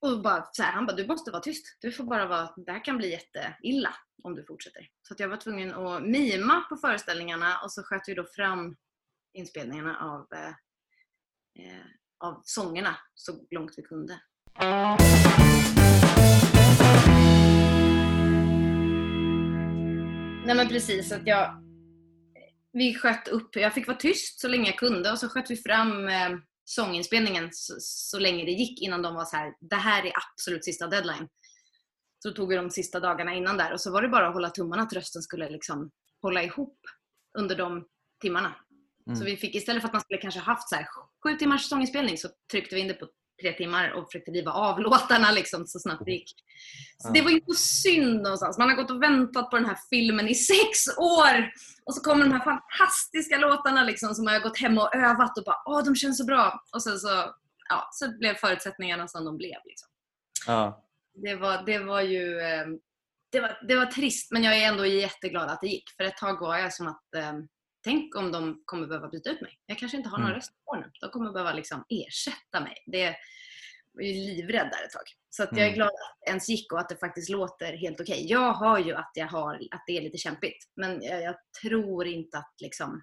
[0.00, 1.76] och bara så här, han bara, du måste vara tyst.
[1.80, 4.88] Du får bara vara, det här kan bli jätteilla om du fortsätter.
[5.02, 8.76] Så att jag var tvungen att mima på föreställningarna och så sköt vi då fram
[9.32, 10.48] inspelningarna av, eh,
[11.64, 11.86] eh,
[12.18, 14.20] av sångerna så långt vi kunde.
[20.44, 21.54] Nej men precis, att jag eh,
[22.72, 25.56] vi sköt upp, jag fick vara tyst så länge jag kunde och så sköt vi
[25.56, 26.30] fram eh,
[26.68, 30.64] sånginspelningen så, så, länge det gick innan de var så här, det här är absolut
[30.64, 31.28] sista deadline.
[32.22, 34.50] Så tog vi de sista dagarna innan där och så var det bara att hålla
[34.50, 35.90] tummarna att rösten skulle liksom
[36.22, 36.78] hålla ihop
[37.38, 37.86] under de
[38.20, 38.54] timmarna.
[39.06, 39.16] Mm.
[39.18, 40.86] Så vi fick istället för att man skulle kanske haft så här,
[41.24, 43.08] sju timmars sånginspelning så tryckte vi in det på
[43.40, 46.34] tre timmar och försökte riva av låtarna liksom, så snabbt det gick.
[46.98, 48.58] Så det var ju så synd någonstans.
[48.58, 51.52] Man har gått och väntat på den här filmen i sex år
[51.84, 55.44] och så kommer de här fantastiska låtarna liksom, som har gått hem och övat och
[55.44, 56.64] bara åh, de känns så bra.
[56.72, 57.34] Och sen så,
[57.68, 59.58] ja, så blev förutsättningarna som de blev.
[59.64, 59.88] Liksom.
[60.46, 60.84] Ja.
[61.22, 62.78] Det, var, det var ju ehm,
[63.32, 65.90] det var, det var trist, men jag är ändå jätteglad att det gick.
[65.96, 67.32] För ett tag var jag som att eh,
[67.88, 69.58] tänk om de kommer behöva byta ut mig.
[69.66, 70.36] Jag kanske inte har några mm.
[70.36, 70.90] röst kvar nu.
[71.00, 72.76] De kommer behöva liksom ersätta mig.
[72.86, 73.16] Det
[73.92, 75.02] var ju livrädd där ett tag.
[75.30, 75.74] Så att jag är mm.
[75.74, 78.14] glad att det ens gick och att det faktiskt låter helt okej.
[78.14, 78.26] Okay.
[78.26, 80.68] Jag hör ju att, jag har, att det är lite kämpigt.
[80.76, 83.02] Men jag, jag tror inte att liksom,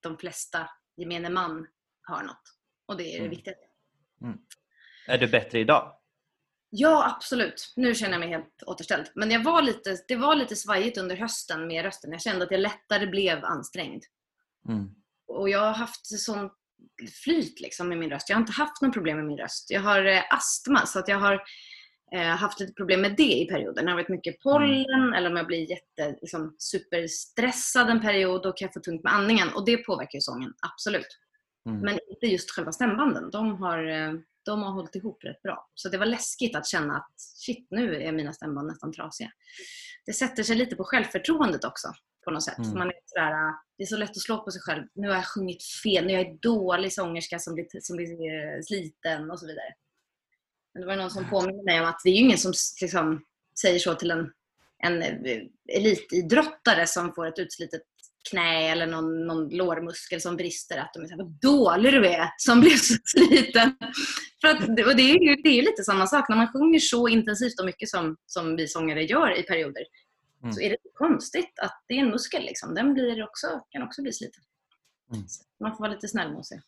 [0.00, 1.66] de flesta gemene man
[2.02, 2.42] har något.
[2.86, 3.30] Och det är det mm.
[3.30, 3.64] viktigaste.
[4.22, 4.38] Mm.
[5.08, 5.96] Är du bättre idag?
[6.70, 7.72] Ja, absolut.
[7.76, 9.06] Nu känner jag mig helt återställd.
[9.14, 12.12] Men jag var lite, det var lite svajigt under hösten med rösten.
[12.12, 14.02] Jag kände att jag lättare blev ansträngd.
[14.68, 14.88] Mm.
[15.28, 16.50] Och jag har haft sån
[17.24, 18.28] flyt liksom med min röst.
[18.28, 19.70] Jag har inte haft någon problem med min röst.
[19.70, 21.42] Jag har eh, astma så att jag har
[22.14, 23.82] eh, haft lite problem med det i perioder.
[23.82, 25.12] När det har varit mycket pollen mm.
[25.12, 29.14] eller om jag blir jätte, liksom, superstressad en period då kan jag få tungt med
[29.14, 29.48] andningen.
[29.54, 31.18] Och det påverkar ju sången, absolut.
[31.68, 31.80] Mm.
[31.80, 33.30] Men inte just själva stämbanden.
[33.30, 34.12] De har, eh,
[34.44, 35.70] de har hållit ihop rätt bra.
[35.74, 39.30] Så det var läskigt att känna att shit, nu är mina stämband nästan trasiga.
[40.06, 41.88] Det sätter sig lite på självförtroendet också
[42.26, 42.58] på något sätt.
[42.58, 42.78] Mm.
[42.78, 43.32] Man är sådär,
[43.78, 44.82] det är så lätt att slå på sig själv.
[44.94, 48.60] Nu har jag sjungit fel, nu är jag dålig sångerska som blir, som blir eh,
[48.62, 49.74] sliten och så vidare.
[50.72, 53.24] Men det var någon som påminde mig om att det är ju ingen som liksom,
[53.60, 54.32] säger så till en,
[54.84, 57.82] en eh, elitidrottare som får ett utslitet
[58.30, 62.28] knä eller någon, någon lårmuskel som brister att de är såhär, vad dålig du är
[62.36, 63.76] som blev så sliten.
[64.40, 67.08] För att, och det är ju det är lite samma sak, när man sjunger så
[67.08, 69.82] intensivt och mycket som, som vi sångare gör i perioder
[70.42, 70.52] mm.
[70.52, 72.42] så är det konstigt att det är en muskel.
[72.42, 72.74] Liksom.
[72.74, 74.42] Den blir också, kan också bli sliten.
[75.12, 75.26] Mm.
[75.60, 76.62] man får vara lite snäll mot sig.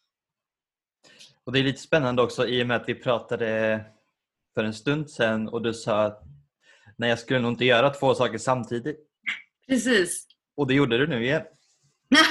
[1.44, 3.84] Och Det är lite spännande också i och med att vi pratade
[4.54, 6.22] för en stund sedan och du sa att
[6.96, 8.98] nej, jag skulle nog inte göra två saker samtidigt.
[9.66, 10.26] Precis.
[10.56, 11.42] Och det gjorde du nu igen.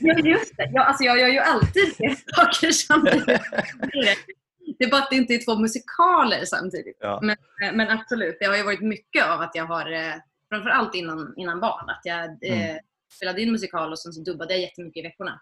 [0.00, 0.70] ja, just det.
[0.72, 3.40] Ja, alltså jag gör ju alltid saker samtidigt.
[4.78, 6.96] Det är bara att det inte är två musikaler samtidigt.
[7.00, 7.20] Ja.
[7.22, 7.36] Men,
[7.76, 10.14] men, absolut, det har ju varit mycket av att jag har, eh,
[10.48, 12.78] framförallt innan, innan barn, att jag eh, mm.
[13.12, 15.40] spelade in musikal och sen så dubbade jag jättemycket i veckorna.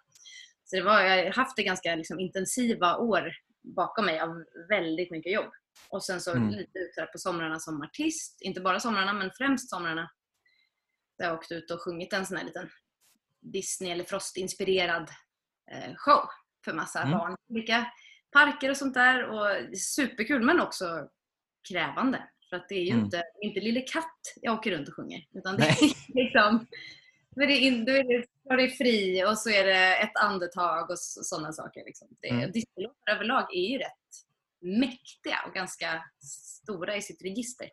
[0.65, 3.33] Så det var, jag har haft det ganska liksom, intensiva år
[3.77, 5.53] bakom mig av väldigt mycket jobb.
[5.89, 6.49] Och sen så mm.
[6.49, 8.39] lite ut på somrarna som artist.
[8.41, 10.11] Inte bara somrarna, men främst somrarna.
[11.19, 12.69] Där jag åkt ut och sjungit en sån här liten
[13.41, 15.11] Disney eller Frost-inspirerad
[15.73, 16.29] eh, show
[16.65, 17.19] för massa mm.
[17.19, 17.37] barn.
[17.49, 17.87] Olika
[18.35, 19.25] parker och sånt där.
[19.25, 21.09] Och superkul men också
[21.69, 22.29] krävande.
[22.49, 23.05] För att det är ju mm.
[23.05, 25.27] inte, inte Lille Katt jag åker runt och sjunger.
[25.35, 25.77] Utan det är
[26.15, 26.67] liksom
[27.43, 30.91] är det, in, är det, då är det fri och så är det ett andetag
[30.91, 31.85] och sådana saker.
[31.85, 32.09] Liksom.
[32.23, 32.53] mm.
[32.53, 33.91] Disneylåtar överlag är ju rätt
[34.61, 36.05] mäktiga och ganska
[36.63, 37.71] stora i sitt register.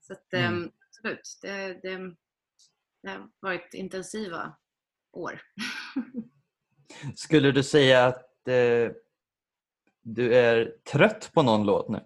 [0.00, 0.54] Så att, mm.
[0.54, 2.14] um, absolut, det, det,
[3.02, 4.56] det har varit intensiva
[5.12, 5.42] år.
[7.16, 8.90] Skulle du säga att eh,
[10.02, 12.00] du är trött på någon låt nu?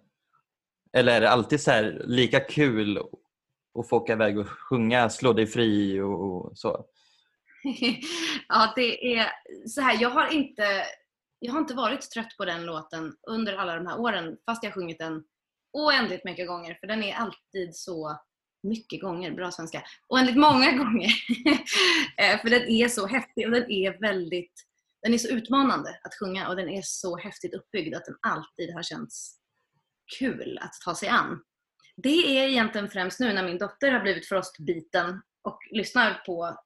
[0.93, 2.99] Eller är det alltid så lika kul
[3.79, 6.87] att få åka iväg och sjunga Slå dig fri och, och så?
[8.49, 9.33] ja, det är
[9.69, 9.99] så här.
[10.01, 10.87] Jag har, inte,
[11.39, 14.75] jag har inte varit trött på den låten under alla de här åren fast jag
[14.75, 15.25] sjungit den
[15.73, 18.21] oändligt mycket gånger för den är alltid så
[18.63, 21.11] mycket gånger, bra svenska, oändligt många gånger.
[22.19, 24.53] Eh, för den är så häftig och den är väldigt
[25.07, 28.75] den är så utmanande att sjunga och den är så häftigt uppbyggd att den alltid
[28.75, 29.37] har känts
[30.19, 31.41] kul att ta sig an.
[31.97, 36.59] Det är egentligen främst nu när min dotter har blivit frostbiten och lyssnar på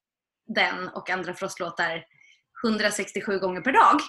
[0.47, 2.05] den och andra frostlåtar
[2.65, 4.01] 167 gånger per dag.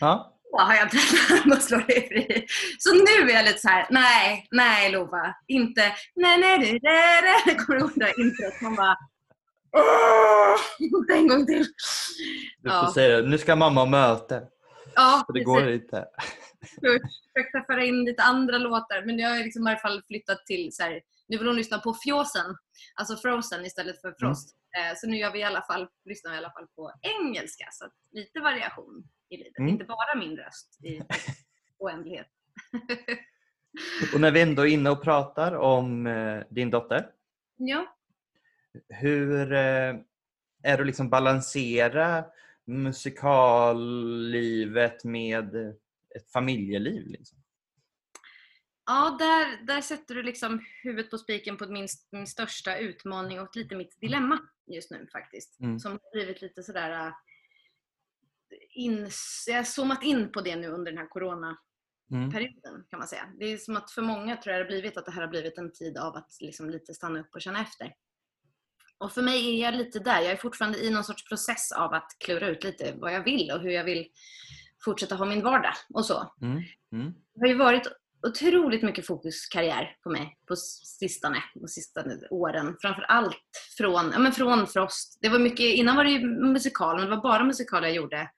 [0.00, 0.40] Ja.
[0.52, 2.46] Då har jag tröttnat på Slå dig fri.
[2.78, 5.82] Så nu är jag lite så här: nej, nej Lova, inte
[6.14, 7.56] nej, nej, nej, nej, nej.
[7.56, 8.60] Kommer du ihåg det introt?
[8.62, 8.96] Man bara
[9.72, 10.56] Åh,
[11.16, 11.64] en gång till.
[12.62, 12.92] Du får ja.
[12.94, 14.48] säga nu ska mamma ha möte.
[14.94, 16.08] Ja, det går inte.
[16.80, 20.46] Jag försökte föra in lite andra låtar men jag har liksom i alla fall flyttat
[20.46, 22.56] till så här, nu vill hon lyssna på Fjosen,
[22.94, 24.56] alltså Frozen istället för Frost.
[24.78, 24.96] Mm.
[24.96, 27.84] Så nu gör vi i alla fall, lyssnar vi i alla fall på engelska så
[28.12, 29.58] lite variation i livet.
[29.58, 29.68] Mm.
[29.68, 31.02] Inte bara min röst i
[31.78, 32.26] oändlighet.
[34.14, 37.06] och när vi ändå är inne och pratar om eh, din dotter.
[37.56, 37.95] Ja.
[38.88, 39.94] Hur eh,
[40.62, 42.24] är det att liksom balansera
[42.66, 45.56] musikallivet med
[46.16, 47.06] ett familjeliv?
[47.06, 47.38] Liksom?
[48.86, 53.56] Ja, där, där sätter du liksom huvudet på spiken på min, min största utmaning och
[53.56, 55.60] lite mitt dilemma just nu faktiskt.
[55.60, 55.78] Mm.
[55.78, 57.06] Som har blivit lite sådär...
[57.06, 57.12] Äh,
[58.74, 59.10] in,
[59.46, 62.86] jag har zoomat in på det nu under den här coronaperioden mm.
[62.90, 63.32] kan man säga.
[63.38, 65.28] Det är som att för många tror jag det har blivit att det här har
[65.28, 67.92] blivit en tid av att liksom lite stanna upp och känna efter.
[68.98, 70.20] Och för mig är jag lite där.
[70.20, 73.50] Jag är fortfarande i någon sorts process av att klura ut lite vad jag vill
[73.50, 74.06] och hur jag vill
[74.84, 76.34] fortsätta ha min vardag och så.
[76.42, 76.62] Mm.
[76.92, 77.14] Mm.
[77.34, 77.86] Det har ju varit
[78.26, 82.76] otroligt mycket fokuskarriär på mig på sistone, de sista åren.
[82.80, 83.40] Framför allt
[83.76, 85.18] från, ja, men från Frost.
[85.22, 88.30] Det var mycket, innan var det ju musikal, men det var bara musikal jag gjorde.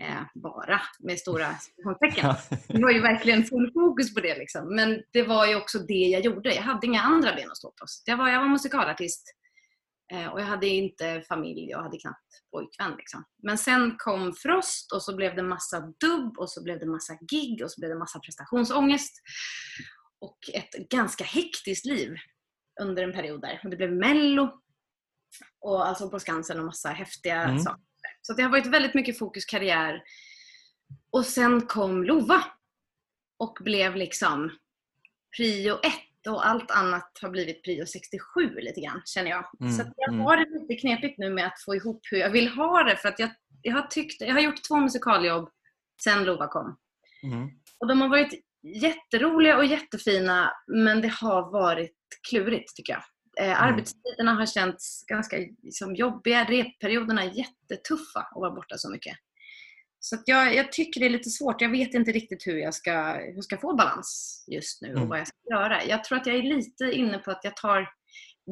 [0.00, 1.54] Eh, bara, med stora
[2.00, 2.34] tecken.
[2.68, 4.38] Det var ju verkligen full fokus på det.
[4.38, 4.74] Liksom.
[4.76, 6.54] Men det var ju också det jag gjorde.
[6.54, 7.86] Jag hade inga andra ben att stå på.
[8.06, 9.34] Jag var, jag var musikalartist
[10.32, 12.96] och jag hade inte familj, jag hade knappt pojkvän.
[12.96, 13.24] Liksom.
[13.42, 17.14] Men sen kom Frost och så blev det massa dubb och så blev det massa
[17.30, 19.12] gig och så blev det massa prestationsångest.
[20.20, 22.14] Och ett ganska hektiskt liv
[22.80, 23.60] under en period där.
[23.64, 24.62] Och det blev mello
[25.60, 27.58] och alltså på Skansen och massa häftiga mm.
[27.58, 27.82] saker.
[28.22, 30.02] Så det har varit väldigt mycket fokus karriär.
[31.12, 32.44] Och sen kom Lova
[33.38, 34.58] och blev liksom
[35.36, 39.44] prio ett och allt annat har blivit prio 67 lite grann känner jag.
[39.60, 40.20] Mm, så jag mm.
[40.20, 43.08] har det lite knepigt nu med att få ihop hur jag vill ha det för
[43.08, 43.30] att jag,
[43.62, 45.50] jag har tyckt, jag har gjort två musikaljobb
[46.02, 46.76] sen Lova kom.
[47.22, 47.50] Mm.
[47.78, 51.96] Och de har varit jätteroliga och jättefina men det har varit
[52.30, 53.02] klurigt tycker jag.
[53.46, 53.72] Eh, mm.
[53.72, 59.16] Arbetstiderna har känts ganska liksom, jobbiga, repperioderna jättetuffa att vara borta så mycket.
[60.00, 61.60] Så jag, jag, tycker det är lite svårt.
[61.60, 64.96] Jag vet inte riktigt hur jag ska, hur jag ska få balans just nu och
[64.96, 65.08] mm.
[65.08, 65.84] vad jag ska göra.
[65.84, 67.88] Jag tror att jag är lite inne på att jag tar...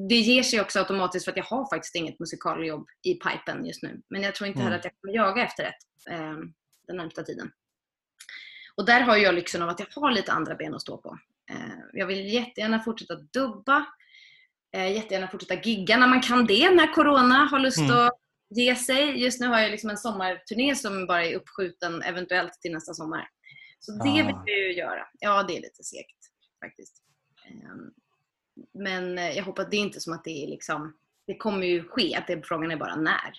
[0.09, 3.83] Det ger sig också automatiskt för att jag har faktiskt inget musikaljobb i pipen just
[3.83, 4.03] nu.
[4.11, 4.65] Men jag tror inte mm.
[4.65, 5.75] heller att jag kommer jaga efter det
[6.13, 6.37] eh,
[6.87, 7.51] den närmsta tiden.
[8.75, 11.19] Och där har jag lyxen av att jag har lite andra ben att stå på.
[11.51, 13.87] Eh, jag vill jättegärna fortsätta dubba.
[14.77, 17.97] Eh, jättegärna fortsätta gigga när man kan det, när Corona har lust mm.
[17.97, 19.23] att ge sig.
[19.23, 23.29] Just nu har jag liksom en sommarturné som bara är uppskjuten eventuellt till nästa sommar.
[23.81, 24.15] Så det ah.
[24.15, 25.07] vill jag ju göra.
[25.19, 26.19] Ja, det är lite segt
[26.65, 27.03] faktiskt.
[27.47, 27.91] Ehm,
[28.75, 32.15] men jag hoppas det är inte som att det är liksom, det kommer ju ske,
[32.15, 33.33] att det, frågan är bara när.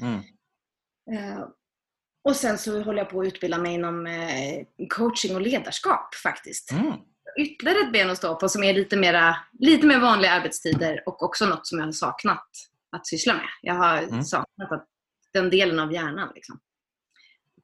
[0.00, 0.20] Mm.
[1.12, 1.48] Ehm,
[2.24, 6.72] och sen så håller jag på att utbilda mig inom eh, coaching och ledarskap faktiskt.
[6.72, 6.92] Mm.
[7.38, 11.22] Ytterligare ett ben att stå på som är lite, mera, lite mer vanliga arbetstider och
[11.22, 12.48] också något som jag har saknat
[12.94, 13.48] att syssla med.
[13.62, 14.22] Jag har mm.
[14.22, 14.86] saknat att,
[15.32, 16.32] den delen av hjärnan.
[16.34, 16.60] Liksom.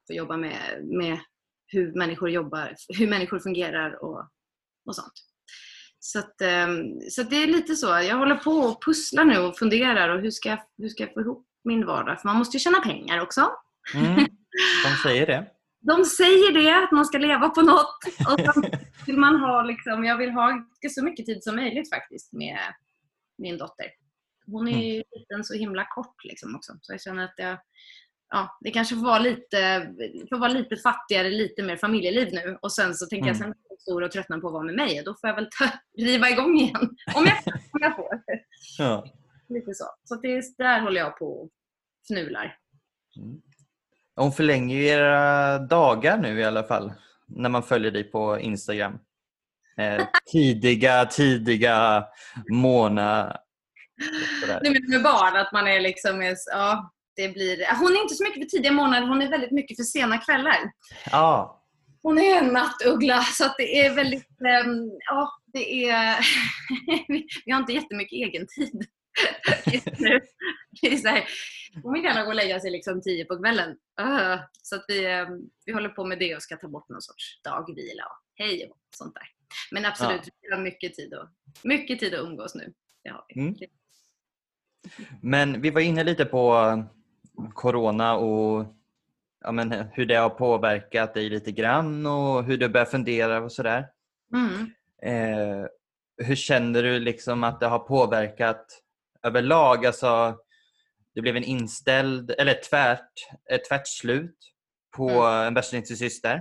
[0.07, 1.19] Få jobba med, med
[1.67, 4.29] hur människor jobbar, hur människor fungerar och,
[4.85, 5.13] och sånt.
[5.99, 7.87] Så, att, ehm, så att det är lite så.
[7.87, 11.13] Jag håller på och pusslar nu och funderar och hur ska, jag, hur ska jag
[11.13, 12.21] få ihop min vardag?
[12.21, 13.51] För man måste ju tjäna pengar också.
[13.95, 14.15] Mm,
[14.85, 15.47] de säger det.
[15.79, 17.97] De säger det, att man ska leva på något.
[18.05, 18.63] Och så
[19.05, 22.59] vill man ha liksom, jag vill ha så mycket tid som möjligt faktiskt med
[23.37, 23.85] min dotter.
[24.51, 25.43] Hon är ju mm.
[25.43, 26.73] så himla kort liksom också.
[26.81, 27.57] Så jag känner att jag,
[28.29, 29.87] ja, det kanske får vara lite,
[30.29, 32.57] får vara lite fattigare, lite mer familjeliv nu.
[32.61, 33.27] Och sen så tänker mm.
[33.27, 35.03] jag sen är jag stor och tröttnar på att vara med mig.
[35.05, 35.65] Då får jag väl ta,
[36.03, 36.89] riva igång igen.
[37.15, 37.37] Om jag,
[37.73, 38.21] om jag får.
[38.77, 39.05] Ja.
[39.49, 39.85] Lite så.
[40.03, 41.49] Så det, där håller jag på och
[42.07, 42.57] fnular.
[43.17, 43.41] Mm.
[44.15, 46.93] Hon förlänger ju era dagar nu i alla fall.
[47.27, 48.99] När man följer dig på Instagram.
[49.77, 52.05] Eh, tidiga, tidiga
[52.51, 53.37] Mona
[54.41, 54.59] Sådär.
[54.63, 56.21] Nej, men med barn, att man är liksom...
[56.21, 59.51] är- Ja, det blir, hon är inte så mycket för tidiga morgnar, hon är väldigt
[59.51, 60.57] mycket för sena kvällar.
[61.11, 61.57] Ja,
[62.03, 64.27] Hon är en nattuggla, så att det är väldigt...
[64.41, 66.19] ehm, ja, det är...
[67.45, 68.85] vi- har inte jättemycket egen tid
[69.73, 70.19] just nu.
[70.81, 71.25] Det är så här,
[71.83, 73.75] hon vill gärna gå och lägga sig liksom tio på kvällen.
[73.99, 75.27] Öh, så att vi, ehm,
[75.65, 78.77] vi håller på med det och ska ta bort någon sorts dagvila och hej och
[78.95, 79.23] sånt där.
[79.71, 81.27] Men absolut, vi har mycket tid, och,
[81.63, 82.73] mycket tid att umgås nu.
[83.03, 83.41] Det har vi.
[83.41, 83.55] Mm.
[85.21, 86.83] Men vi var inne lite på
[87.53, 88.65] Corona och
[89.41, 93.51] ja, men hur det har påverkat dig lite grann och hur du börjar fundera och
[93.51, 93.87] sådär.
[94.33, 94.71] Mm.
[95.03, 95.65] Eh,
[96.17, 98.81] hur känner du liksom att det har påverkat
[99.23, 99.85] överlag?
[99.85, 100.37] Alltså,
[101.15, 103.11] det blev en inställd, eller ett tvärt,
[103.51, 104.37] ett tvärt slut
[104.97, 106.35] på en värsting till syster.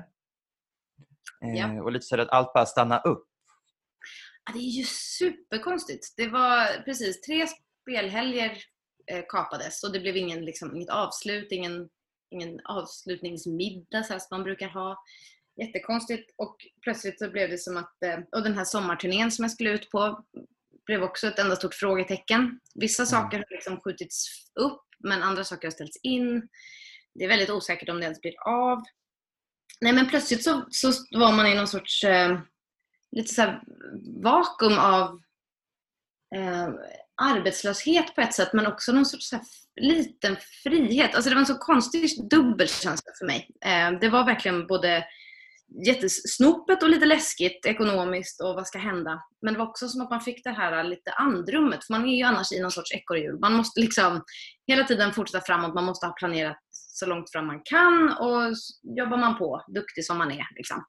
[1.44, 1.82] Eh, Ja.
[1.82, 3.26] Och lite så att allt bara stannar upp.
[4.46, 6.14] Ja, det är ju superkonstigt.
[6.16, 7.46] Det var precis tre
[7.90, 8.58] spelhelger
[9.06, 11.88] eh, kapades och det blev ingen, liksom, inget avslut, ingen,
[12.30, 15.04] ingen avslutningsmiddag så här som man brukar ha.
[15.56, 19.52] Jättekonstigt och plötsligt så blev det som att, eh, och den här sommarturnén som jag
[19.52, 20.24] skulle ut på
[20.86, 22.60] blev också ett enda stort frågetecken.
[22.74, 24.26] Vissa saker har liksom skjutits
[24.60, 26.48] upp men andra saker har ställts in.
[27.14, 28.82] Det är väldigt osäkert om det ens blir av.
[29.80, 32.40] Nej men plötsligt så, så var man i någon sorts eh,
[33.12, 33.60] lite så
[34.22, 35.20] vakuum av
[36.34, 36.68] eh,
[37.20, 39.44] arbetslöshet på ett sätt men också någon sorts så här
[39.80, 41.14] liten frihet.
[41.14, 43.48] Alltså det var en så konstig dubbel känsla för mig.
[43.64, 45.04] Eh, det var verkligen både
[45.86, 49.22] jättesnopet och lite läskigt ekonomiskt och vad ska hända.
[49.42, 52.16] Men det var också som att man fick det här lite andrummet för man är
[52.16, 53.38] ju annars i någon sorts ekorrhjul.
[53.38, 54.22] Man måste liksom
[54.66, 58.54] hela tiden fortsätta framåt, man måste ha planerat så långt fram man kan och
[58.98, 60.46] jobbar man på, duktig som man är.
[60.56, 60.84] Liksom.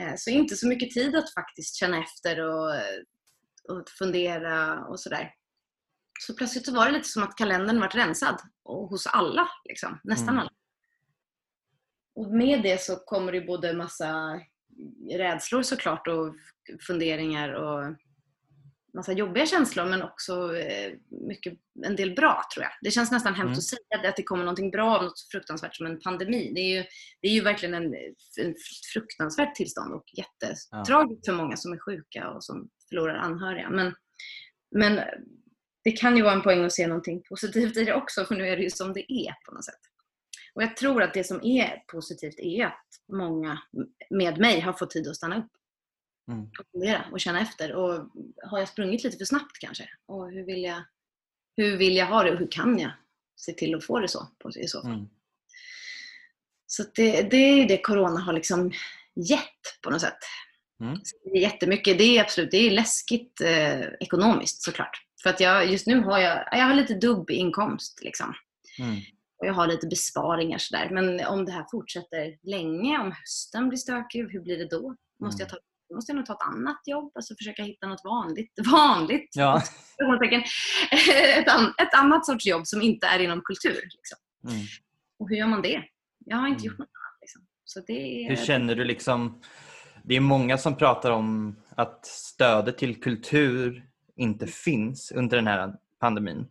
[0.00, 2.70] Eh, så inte så mycket tid att faktiskt känna efter och,
[3.68, 5.30] och fundera och sådär.
[6.20, 10.00] Så plötsligt så var det lite som att kalendern vart rensad och hos alla, liksom.
[10.04, 10.38] nästan Mm.
[10.40, 10.50] alla.
[12.14, 14.40] Och med det så kommer det både massa
[15.10, 16.34] rädslor såklart och
[16.86, 17.96] funderingar och
[18.94, 20.92] massa jobbiga känslor men också eh,
[21.28, 22.72] mycket, en del bra tror jag.
[22.82, 23.58] Det känns nästan hemskt Mm.
[23.58, 26.52] att säga att det kommer någonting bra av något fruktansvärt som en pandemi.
[26.54, 26.84] Det är ju,
[27.20, 27.94] det är ju verkligen en,
[28.40, 28.54] en
[28.92, 33.70] fruktansvärt tillstånd och jättetragiskt för många som är sjuka och som förlorar anhöriga.
[33.70, 33.94] Men,
[34.70, 35.00] men
[35.86, 38.48] det kan ju vara en poäng att se någonting positivt i det också för nu
[38.48, 39.80] är det ju som det är på något sätt.
[40.54, 43.58] Och jag tror att det som är positivt är att många
[44.10, 45.50] med mig har fått tid att stanna upp
[46.30, 46.44] Mm.
[46.58, 47.72] och fundera och känna efter.
[47.72, 48.10] Och
[48.42, 49.88] har jag sprungit lite för snabbt kanske?
[50.06, 50.82] Och hur vill jag,
[51.56, 52.90] hur vill jag ha det och hur kan jag
[53.36, 54.92] se till att få det så i så fall?
[54.92, 55.08] Mm.
[56.66, 58.72] Så det, det är det Corona har liksom
[59.14, 60.18] gett på något sätt.
[60.80, 60.96] Mm.
[61.04, 61.98] Så Det är jättemycket.
[61.98, 65.05] Det är absolut det är läskigt eh, ekonomiskt såklart.
[65.26, 68.00] För att jag, just nu har jag, jag har lite dubb inkomst.
[68.02, 68.34] Liksom.
[68.78, 68.96] Mm.
[69.38, 70.90] Och jag har lite besparingar sådär.
[70.90, 74.96] Men om det här fortsätter länge, om hösten blir stökig, hur blir det då?
[75.20, 75.56] Måste jag, ta,
[75.94, 77.12] måste jag nog ta ett annat jobb?
[77.14, 79.62] Alltså försöka hitta något vanligt, vanligt Ja.
[81.38, 83.82] ett, an, ett annat sorts jobb som inte är inom kultur.
[83.82, 84.18] Liksom.
[84.48, 84.66] Mm.
[85.18, 85.82] Och hur gör man det?
[86.24, 86.66] Jag har inte Mm.
[86.66, 87.18] gjort något annat.
[87.20, 87.42] Liksom.
[87.64, 89.40] Så det är, Hur känner du liksom?
[90.04, 93.86] Det är många som pratar om att stödet till kultur
[94.16, 96.46] inte finns under den här pandemin.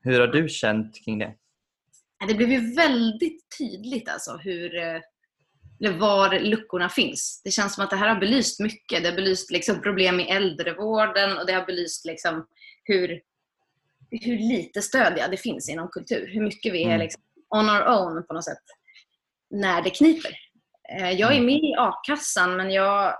[0.00, 1.34] Hur har du känt kring det?
[2.28, 5.00] Det blev ju väldigt tydligt alltså hur, eh,
[5.80, 7.40] eller var luckorna finns.
[7.44, 9.02] Det känns som att det här har belyst mycket.
[9.02, 12.46] Det har belyst liksom problem i äldrevården och det har belyst liksom
[12.84, 13.20] hur,
[14.10, 16.30] hur lite stöd det finns inom kultur.
[16.32, 17.00] Hur mycket vi är Mm.
[17.00, 18.62] liksom on our own på något sätt
[19.50, 20.36] när det kniper.
[20.98, 21.46] Eh, Jag är Mm.
[21.46, 23.14] med i a-kassan men jag,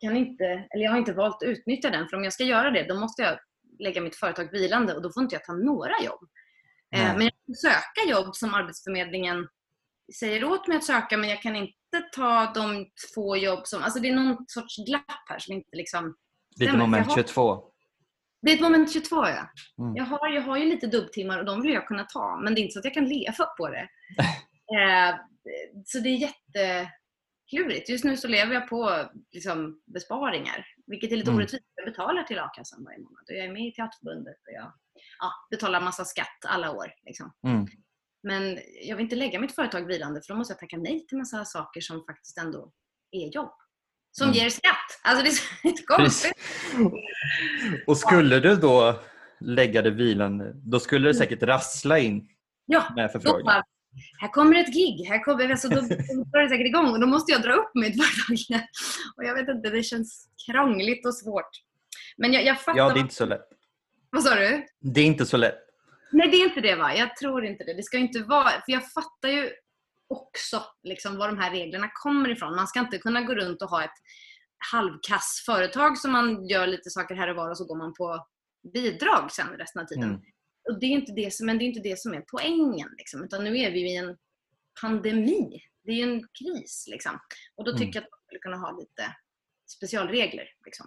[0.00, 2.08] kan inte, eller jag har inte valt att utnyttja den.
[2.08, 3.38] För om jag ska göra det då måste jag
[3.78, 6.28] lägga mitt företag vilande och då får inte jag ta några jobb.
[6.94, 7.12] Eh, Nej.
[7.16, 9.48] Men jag kan söka jobb som Arbetsförmedlingen
[10.20, 11.74] säger åt mig att söka men jag kan inte
[12.12, 13.82] ta de två jobb som...
[13.82, 16.16] Alltså det är någon sorts glapp här som inte liksom...
[16.56, 17.64] Lite Stämmer, moment jag har- 22.
[18.42, 19.50] Det är ett moment 22 ja.
[19.78, 19.96] Mm.
[19.96, 22.60] Jag, har, jag har ju lite dubbtimmar och de vill jag kunna ta men det
[22.60, 23.88] är inte så att jag kan leva på det.
[24.78, 25.16] eh,
[25.84, 26.30] så det är
[27.52, 27.88] jätteklurigt.
[27.88, 31.38] Just nu så lever jag på liksom, besparingar vilket är lite Mm.
[31.38, 31.64] orättvist.
[31.74, 34.72] Jag betalar till a-kassan varje månad och jag är med i Teaterförbundet och jag
[35.18, 36.86] ja, betalar massa skatt alla år.
[37.06, 37.32] Liksom.
[37.46, 37.66] Mm.
[38.22, 41.18] Men jag vill inte lägga mitt företag vilande för då måste jag tacka nej till
[41.18, 42.72] massa saker som faktiskt ändå
[43.10, 43.52] är jobb.
[44.10, 44.36] Som Mm.
[44.38, 45.00] ger skatt.
[45.04, 46.32] Alltså det är så inte konstigt.
[47.86, 49.00] Och skulle du då
[49.40, 52.28] lägga det vilande, då skulle det säkert rassla in
[52.66, 53.64] Ja, med då bara,
[54.18, 55.06] här kommer ett gig.
[55.08, 57.94] Här kommer, alltså, då, drar det säkert igång och då måste jag dra upp mitt
[58.30, 58.62] igen.
[59.16, 61.50] Och jag vet inte, det känns krångligt och svårt.
[62.16, 63.48] Men jag, jag fattar Ja, det är inte så lätt.
[64.10, 64.66] Vad sa du?
[64.80, 65.58] Det är inte så lätt.
[66.12, 66.94] Nej, det är inte det va?
[66.94, 67.74] Jag tror inte det.
[67.74, 68.50] Det ska inte vara...
[68.50, 69.50] För jag fattar ju
[70.08, 72.56] också liksom, var de här reglerna kommer ifrån.
[72.56, 73.98] Man ska inte kunna gå runt och ha ett
[74.72, 78.26] halvkass företag som man gör lite saker här och var och så går man på
[78.72, 80.08] bidrag sen resten av tiden.
[80.08, 80.20] Mm.
[80.70, 82.88] Och det är inte det som, men det är inte det som är poängen.
[82.98, 84.16] Liksom, utan nu är vi i en
[84.80, 85.62] pandemi.
[85.84, 86.86] Det är en kris.
[86.90, 87.18] Liksom.
[87.54, 87.94] Och då tycker Mm.
[87.94, 89.16] jag att man skulle kunna ha lite
[89.66, 90.48] specialregler.
[90.64, 90.86] Liksom.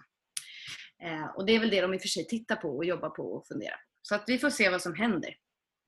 [1.03, 3.09] Eh, och det är väl det de i och för sig tittar på och jobbar
[3.09, 3.83] på och funderar på.
[4.01, 5.35] Så att vi får se vad som händer.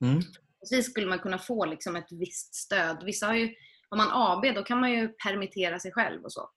[0.03, 0.21] Mm.
[0.59, 3.03] Precis skulle man kunna få liksom ett visst stöd.
[3.05, 3.55] Vissa har ju,
[3.89, 6.49] om man AB då kan man ju permittera sig själv och så.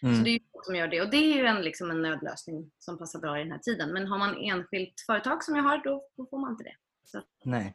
[0.00, 0.24] Så Mm.
[0.24, 1.00] det är ju folk som gör det.
[1.00, 3.92] Och det är ju en, liksom en nödlösning som passar bra i den här tiden.
[3.92, 6.76] Men har man enskilt företag som jag har, då, då får man inte det.
[7.04, 7.74] Så, Nej.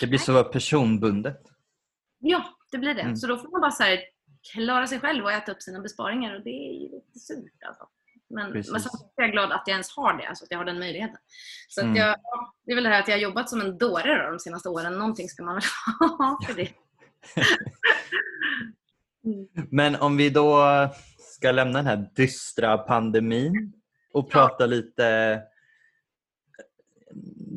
[0.00, 1.42] Det blir så personbundet.
[2.18, 3.00] ja, det blir det.
[3.02, 3.16] Mm.
[3.16, 3.98] Så då får man bara så här,
[4.52, 6.34] klara sig själv och äta upp sina besparingar.
[6.36, 7.88] Och det är ju lite surt alltså.
[8.30, 8.72] Men, Precis.
[8.72, 10.78] men samtidigt är jag glad att jag ens har det, alltså att jag har den
[10.78, 11.16] möjligheten.
[11.68, 11.96] Så att Mm.
[11.96, 14.30] jag, ja, det är väl det här att jag har jobbat som en dåre då,
[14.30, 14.98] de senaste åren.
[14.98, 15.62] Någonting ska man väl
[16.18, 16.68] ha för det.
[19.28, 19.68] Mm.
[19.70, 20.64] Men om vi då
[21.18, 23.72] ska lämna den här dystra pandemin
[24.12, 25.42] och prata lite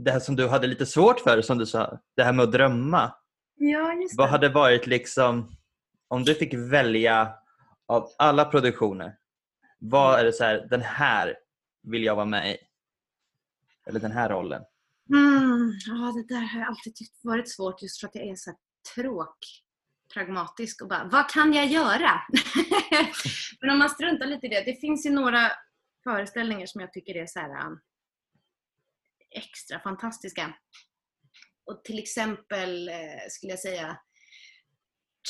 [0.03, 2.51] det här som du hade lite svårt för, som du sa, det här med att
[2.51, 3.13] drömma.
[3.55, 4.31] Ja, just Vad det.
[4.31, 5.55] hade varit liksom,
[6.07, 7.33] om du fick välja
[7.87, 9.17] av alla produktioner,
[9.79, 11.35] vad är det så här, den här
[11.83, 12.57] vill jag vara med i?
[13.87, 14.63] Eller den här rollen?
[15.09, 18.35] Mm, ja, det där har jag alltid tyckt varit svårt just för att jag är
[18.35, 18.51] så
[18.95, 19.37] tråk
[20.13, 22.21] pragmatisk och bara, vad kan jag göra?
[23.61, 24.61] Men om man struntar lite i det.
[24.61, 25.51] Det finns ju några
[26.03, 27.79] föreställningar som jag tycker är så här um,
[29.35, 30.53] extra fantastiska.
[31.65, 32.95] Och till exempel eh,
[33.29, 33.97] skulle jag säga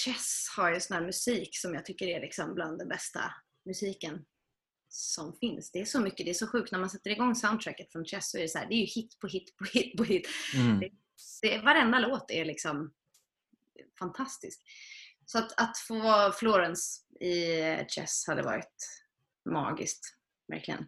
[0.06, 3.22] Chess har ju sån här musik som jag tycker är liksom bland den bästa
[3.66, 4.26] musiken
[4.90, 5.72] som finns.
[5.72, 6.72] Det är så mycket, det är så sjukt.
[6.72, 8.86] När man sätter igång soundtracket från Chess så är det så här, det är ju
[8.86, 10.28] hit på hit på hit på hit.
[10.56, 10.80] Mm.
[11.42, 12.94] Det, varenda låt är liksom
[14.00, 14.62] fantastisk.
[15.26, 17.54] Så att, att få vara Florence i
[17.88, 18.76] Chess hade varit
[19.50, 20.16] magiskt.
[20.48, 20.88] Verkligen.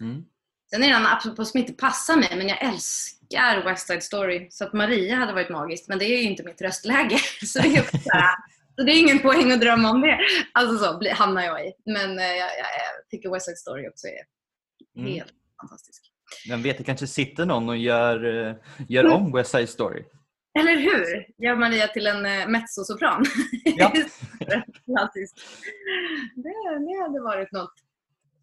[0.00, 0.24] Mm.
[0.70, 4.48] Sen är det en apropå som inte passar mig, men jag älskar West Side Story.
[4.50, 7.18] Så att Maria hade varit magiskt, men det är ju inte mitt röstläge.
[7.46, 7.82] Så det är,
[8.76, 10.18] så det är ingen poäng att drömma om det.
[10.54, 11.72] Alltså så hamnar jag i.
[11.84, 14.38] Men eh, jag, jag, jag tycker West Side Story också är
[14.96, 15.12] Mm.
[15.12, 16.02] helt fantastisk.
[16.48, 18.54] Vem vet, det kanske sitter någon och gör, eh,
[18.88, 20.04] gör om West Side Story.
[20.58, 21.26] Eller hur?
[21.44, 23.24] Gör Maria till en uh, mezzosopran.
[23.64, 23.90] Ja.
[24.84, 25.40] Klassiskt.
[26.36, 27.74] Det, det hade varit något.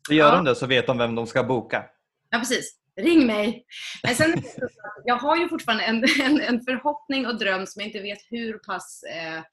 [0.09, 0.35] Gör Ja.
[0.35, 1.85] de det så vet de vem de ska boka.
[2.29, 2.79] Ja, precis.
[2.97, 3.65] Ring mig!
[4.03, 4.43] Men sen,
[5.05, 8.57] jag har ju fortfarande en, en, en förhoppning och dröm som jag inte vet hur
[8.57, 9.43] pass eh, eh,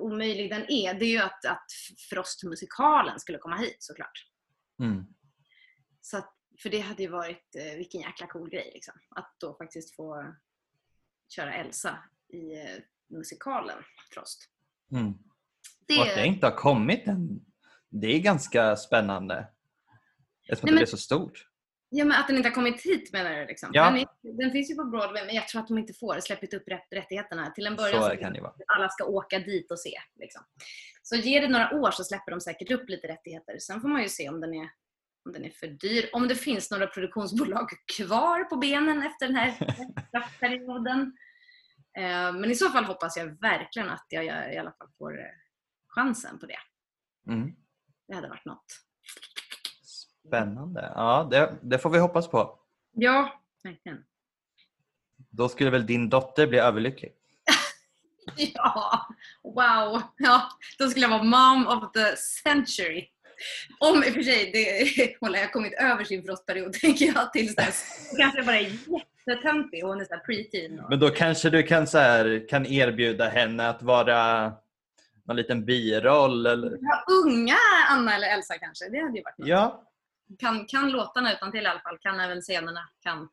[0.00, 0.94] omöjlig den är.
[0.94, 1.66] Det är ju att, att
[2.10, 4.26] Frostmusikalen skulle komma hit såklart.
[4.80, 5.04] Mm.
[6.00, 8.94] Så att, för det hade ju varit, eh, vilken jäkla cool grej liksom.
[9.16, 10.34] Att då faktiskt få
[11.28, 11.98] köra Elsa
[12.28, 12.66] i eh,
[13.08, 13.78] musikalen
[14.10, 14.48] Frost.
[14.92, 15.14] Mm.
[15.86, 17.40] Det, Och att det inte har kommit än,
[17.88, 19.48] det är ganska spännande.
[20.48, 21.48] Eftersom Nej, att men- det är så stort.
[21.96, 23.46] Ja, men att den inte har kommit hit menar du?
[23.46, 23.70] Liksom.
[23.72, 23.84] Ja.
[23.84, 26.54] Den, är, den finns ju på Broadway, men jag tror att de inte får släppit
[26.54, 27.50] upp rätt, rättigheterna.
[27.50, 29.94] Till en början Så så kan alla ska åka dit och se.
[30.14, 30.42] Liksom.
[31.02, 33.58] Så ger det några år så släpper de säkert upp lite rättigheter.
[33.58, 34.68] Sen får man ju se om den är,
[35.24, 36.08] om den är för dyr.
[36.12, 39.54] Om det finns några produktionsbolag kvar på benen efter den här
[40.40, 41.16] perioden.
[41.96, 45.26] Eh, Men i så fall hoppas jag verkligen att jag i alla fall får eh,
[45.88, 46.58] chansen på det.
[47.32, 47.52] Mm.
[48.08, 48.64] Det hade varit något.
[50.26, 50.92] Spännande.
[50.94, 52.58] Ja, det, det får vi hoppas på.
[52.92, 54.04] Ja, verkligen.
[55.30, 57.12] Då skulle väl din dotter bli överlycklig.
[58.36, 59.06] Ja,
[59.42, 60.02] wow.
[60.16, 60.48] Ja,
[60.78, 63.08] då skulle jag vara mom of the century.
[63.78, 67.54] Om i och för sig det, hon har kommit över sin frostperiod tänker jag tills
[67.56, 68.08] dess.
[68.12, 68.70] Då kanske jag bara är
[69.26, 70.80] jättetöntig och hon är preteen.
[70.80, 74.52] och- Men då kanske du kan, så här, kan erbjuda henne att vara
[75.26, 76.78] någon liten biroll eller?
[76.80, 77.56] Ja, unga
[77.90, 78.88] Anna eller Elsa kanske.
[78.88, 79.48] Det hade ju varit något.
[79.48, 79.82] Ja,
[80.38, 81.98] Kan, kan låtarna utan till i alla fall.
[82.00, 82.80] Kan även scenerna.
[83.02, 83.28] Kan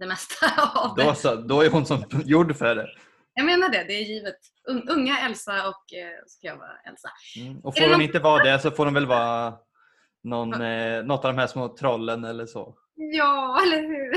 [0.00, 1.14] det mesta av då, det.
[1.16, 2.88] så, då är hon som gjord för det.
[3.34, 3.84] Jag menar det.
[3.84, 4.38] Det är givet.
[4.68, 7.08] Un, unga Elsa och eh, ska jag vara Elsa.
[7.40, 7.58] Mm.
[7.60, 9.58] Och får hon någon- inte vara det så får hon väl vara
[10.24, 12.76] någon, eh, något av de här små trollen eller så.
[12.94, 14.12] Ja, eller hur?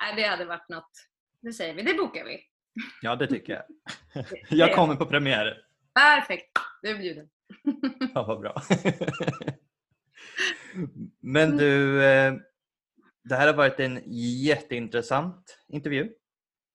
[0.00, 0.90] Nej, det hade varit något.
[1.42, 1.82] Det säger vi.
[1.82, 2.40] Det bokar vi.
[3.02, 3.64] Ja, det tycker jag.
[4.48, 5.54] Jag kommer på premiären.
[5.94, 6.50] Perfekt.
[6.82, 7.28] Du är bjuden.
[8.14, 8.62] Ja, vad bra.
[11.22, 12.34] Men du, eh,
[13.24, 14.00] det här har varit en
[14.44, 16.08] jätteintressant intervju.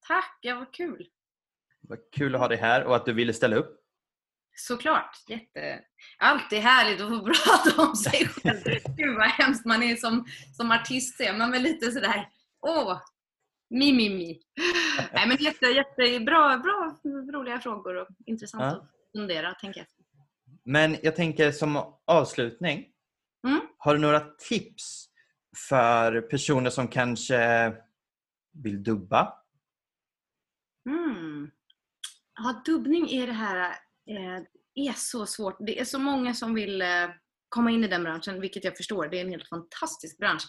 [0.07, 1.07] Tack, ja vad kul.
[1.81, 3.79] Vad kul att ha dig här och att du ville ställa upp.
[4.55, 5.17] Såklart.
[5.27, 5.81] Jätte...
[6.17, 8.79] Allt är härligt att få prata om sig själv.
[8.97, 10.25] Gud vad hemskt man är som,
[10.57, 11.21] som artist.
[11.21, 12.29] Är man väl lite sådär,
[12.61, 13.01] åh,
[13.69, 14.41] mi, mi, mi.
[15.13, 16.99] Nej, men jätte, jättebra, bra,
[17.33, 18.67] roliga frågor och intressant Ja.
[18.69, 20.03] att fundera tänka efter.
[20.65, 22.85] Men jag tänker som avslutning.
[23.47, 23.61] Mm.
[23.77, 25.05] Har du några tips
[25.69, 27.73] för personer som kanske
[28.63, 29.33] vill dubba?
[30.85, 31.51] Mm.
[32.35, 33.69] Ja, dubbning är det här
[34.09, 34.43] eh,
[34.75, 35.57] är så svårt.
[35.59, 37.09] Det är så många som vill eh,
[37.49, 39.07] komma in i den branschen, vilket jag förstår.
[39.07, 40.43] Det är en helt fantastisk bransch.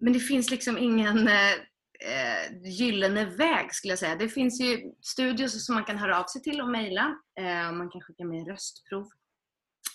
[0.00, 1.52] Men det finns liksom ingen eh,
[2.00, 4.16] eh, gyllene väg skulle jag säga.
[4.16, 7.18] Det finns ju studios som man kan höra av sig till och mejla.
[7.40, 9.08] Eh, man kan skicka med röstprov.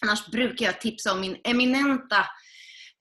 [0.02, 2.18] Annars brukar jag tipsa om min eminenta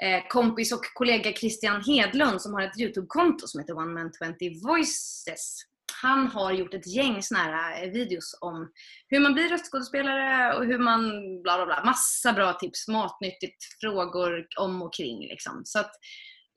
[0.03, 4.61] eh, kompis och kollega Christian Hedlund som har ett Youtube-konto som heter One Man 20
[4.67, 5.63] Voices.
[6.03, 8.73] Han har gjort ett gäng såna här eh, videos om
[9.09, 11.01] hur man blir röstskådespelare och hur man
[11.43, 11.83] bla bla bla.
[11.85, 15.63] Massa bra tips, matnyttigt, frågor om och kring liksom.
[15.65, 15.91] Så att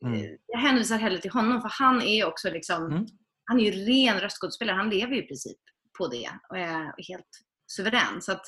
[0.05, 0.19] Mm.
[0.23, 3.05] eh, jag hänvisar hellre till honom för han är också liksom, Mm.
[3.45, 4.75] han är ju ren röstskådespelare.
[4.75, 5.57] Han lever ju i princip
[5.97, 7.29] på det och är helt
[7.67, 8.21] suverän.
[8.21, 8.45] Så, att,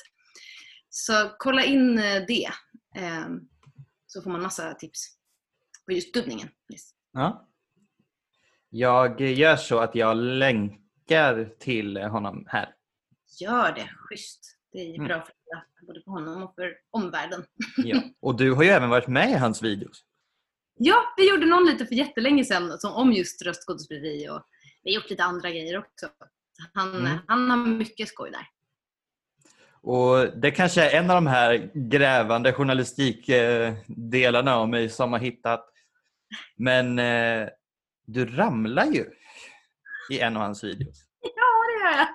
[0.88, 2.48] så kolla in eh, det.
[2.96, 3.26] Eh,
[4.06, 5.00] så får man massa tips
[5.86, 6.48] på just dubbningen.
[6.72, 6.90] Yes.
[7.12, 7.48] Ja.
[8.70, 10.85] Jag gör så att jag länkar
[11.58, 12.74] till honom här.
[13.40, 14.52] Gör det, schysst.
[14.72, 15.06] Det är Mm.
[15.08, 17.44] bra för alla, både för honom och för omvärlden.
[17.76, 18.00] Ja.
[18.20, 20.04] Och du har ju även varit med i hans videos.
[20.78, 24.42] Ja, vi gjorde någon lite för jättelänge sedan som, om just röstskådespeleri och
[24.82, 26.06] vi har gjort lite andra grejer också.
[26.06, 26.12] Så
[26.74, 27.18] Han, Mm.
[27.26, 28.46] han har mycket skoj där.
[29.80, 35.68] Och Det kanske är en av de här grävande journalistikdelarna av mig som har hittat.
[36.56, 37.48] Men eh,
[38.06, 39.04] du ramlar ju
[40.10, 41.02] i en av hans videos.
[41.22, 41.30] Ja,
[41.66, 42.08] det gör jag.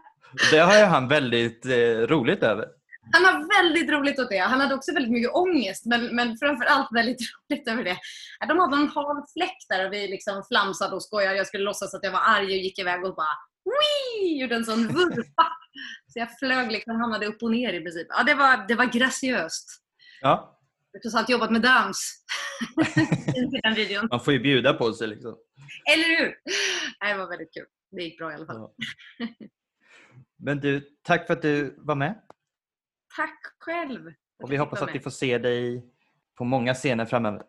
[0.52, 2.66] Det har ju han väldigt eh, roligt över.
[3.14, 4.38] Han har väldigt roligt åt det.
[4.38, 7.20] Han hade också väldigt mycket ångest, men, men framförallt väldigt
[7.50, 7.98] roligt över det.
[8.40, 11.38] Ja, De hade en hal fläck där och vi liksom flamsade och skojade.
[11.38, 14.42] Jag skulle låtsas att jag var arg och gick iväg och bara Wii!
[14.42, 15.48] gjorde en sån vurpa.
[16.08, 18.08] Så jag flög liksom, hamnade upp och ner i princip.
[18.10, 19.68] Ja, det var, det var graciöst.
[20.22, 20.60] Ja,
[21.04, 22.24] Jag har jobbat med dans.
[24.12, 25.08] Man får ju bjuda på sig.
[25.08, 25.36] Liksom.
[25.94, 26.36] Eller hur?
[27.08, 27.66] Det var väldigt kul.
[27.92, 28.58] Det gick bra i alla fall.
[28.58, 29.28] Ja.
[30.38, 32.22] Men du, tack för att du var med.
[33.16, 34.14] Tack själv.
[34.44, 35.86] Och vi hoppas att vi får se dig
[36.36, 37.44] på många scener framöver.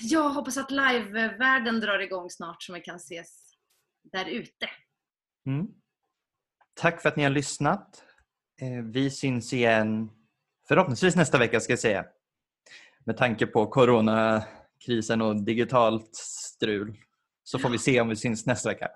[0.00, 3.54] Jag hoppas att live-världen drar igång snart så vi kan ses
[4.12, 4.70] där ute.
[5.46, 5.66] Mm.
[6.74, 8.04] Tack för att ni har lyssnat.
[8.60, 10.10] Eh, Vi syns igen
[10.68, 12.04] förhoppningsvis nästa vecka ska jag säga.
[13.04, 16.96] Med tanke på coronakrisen och digitalt strul.
[17.42, 18.88] Så får vi se om vi syns nästa vecka.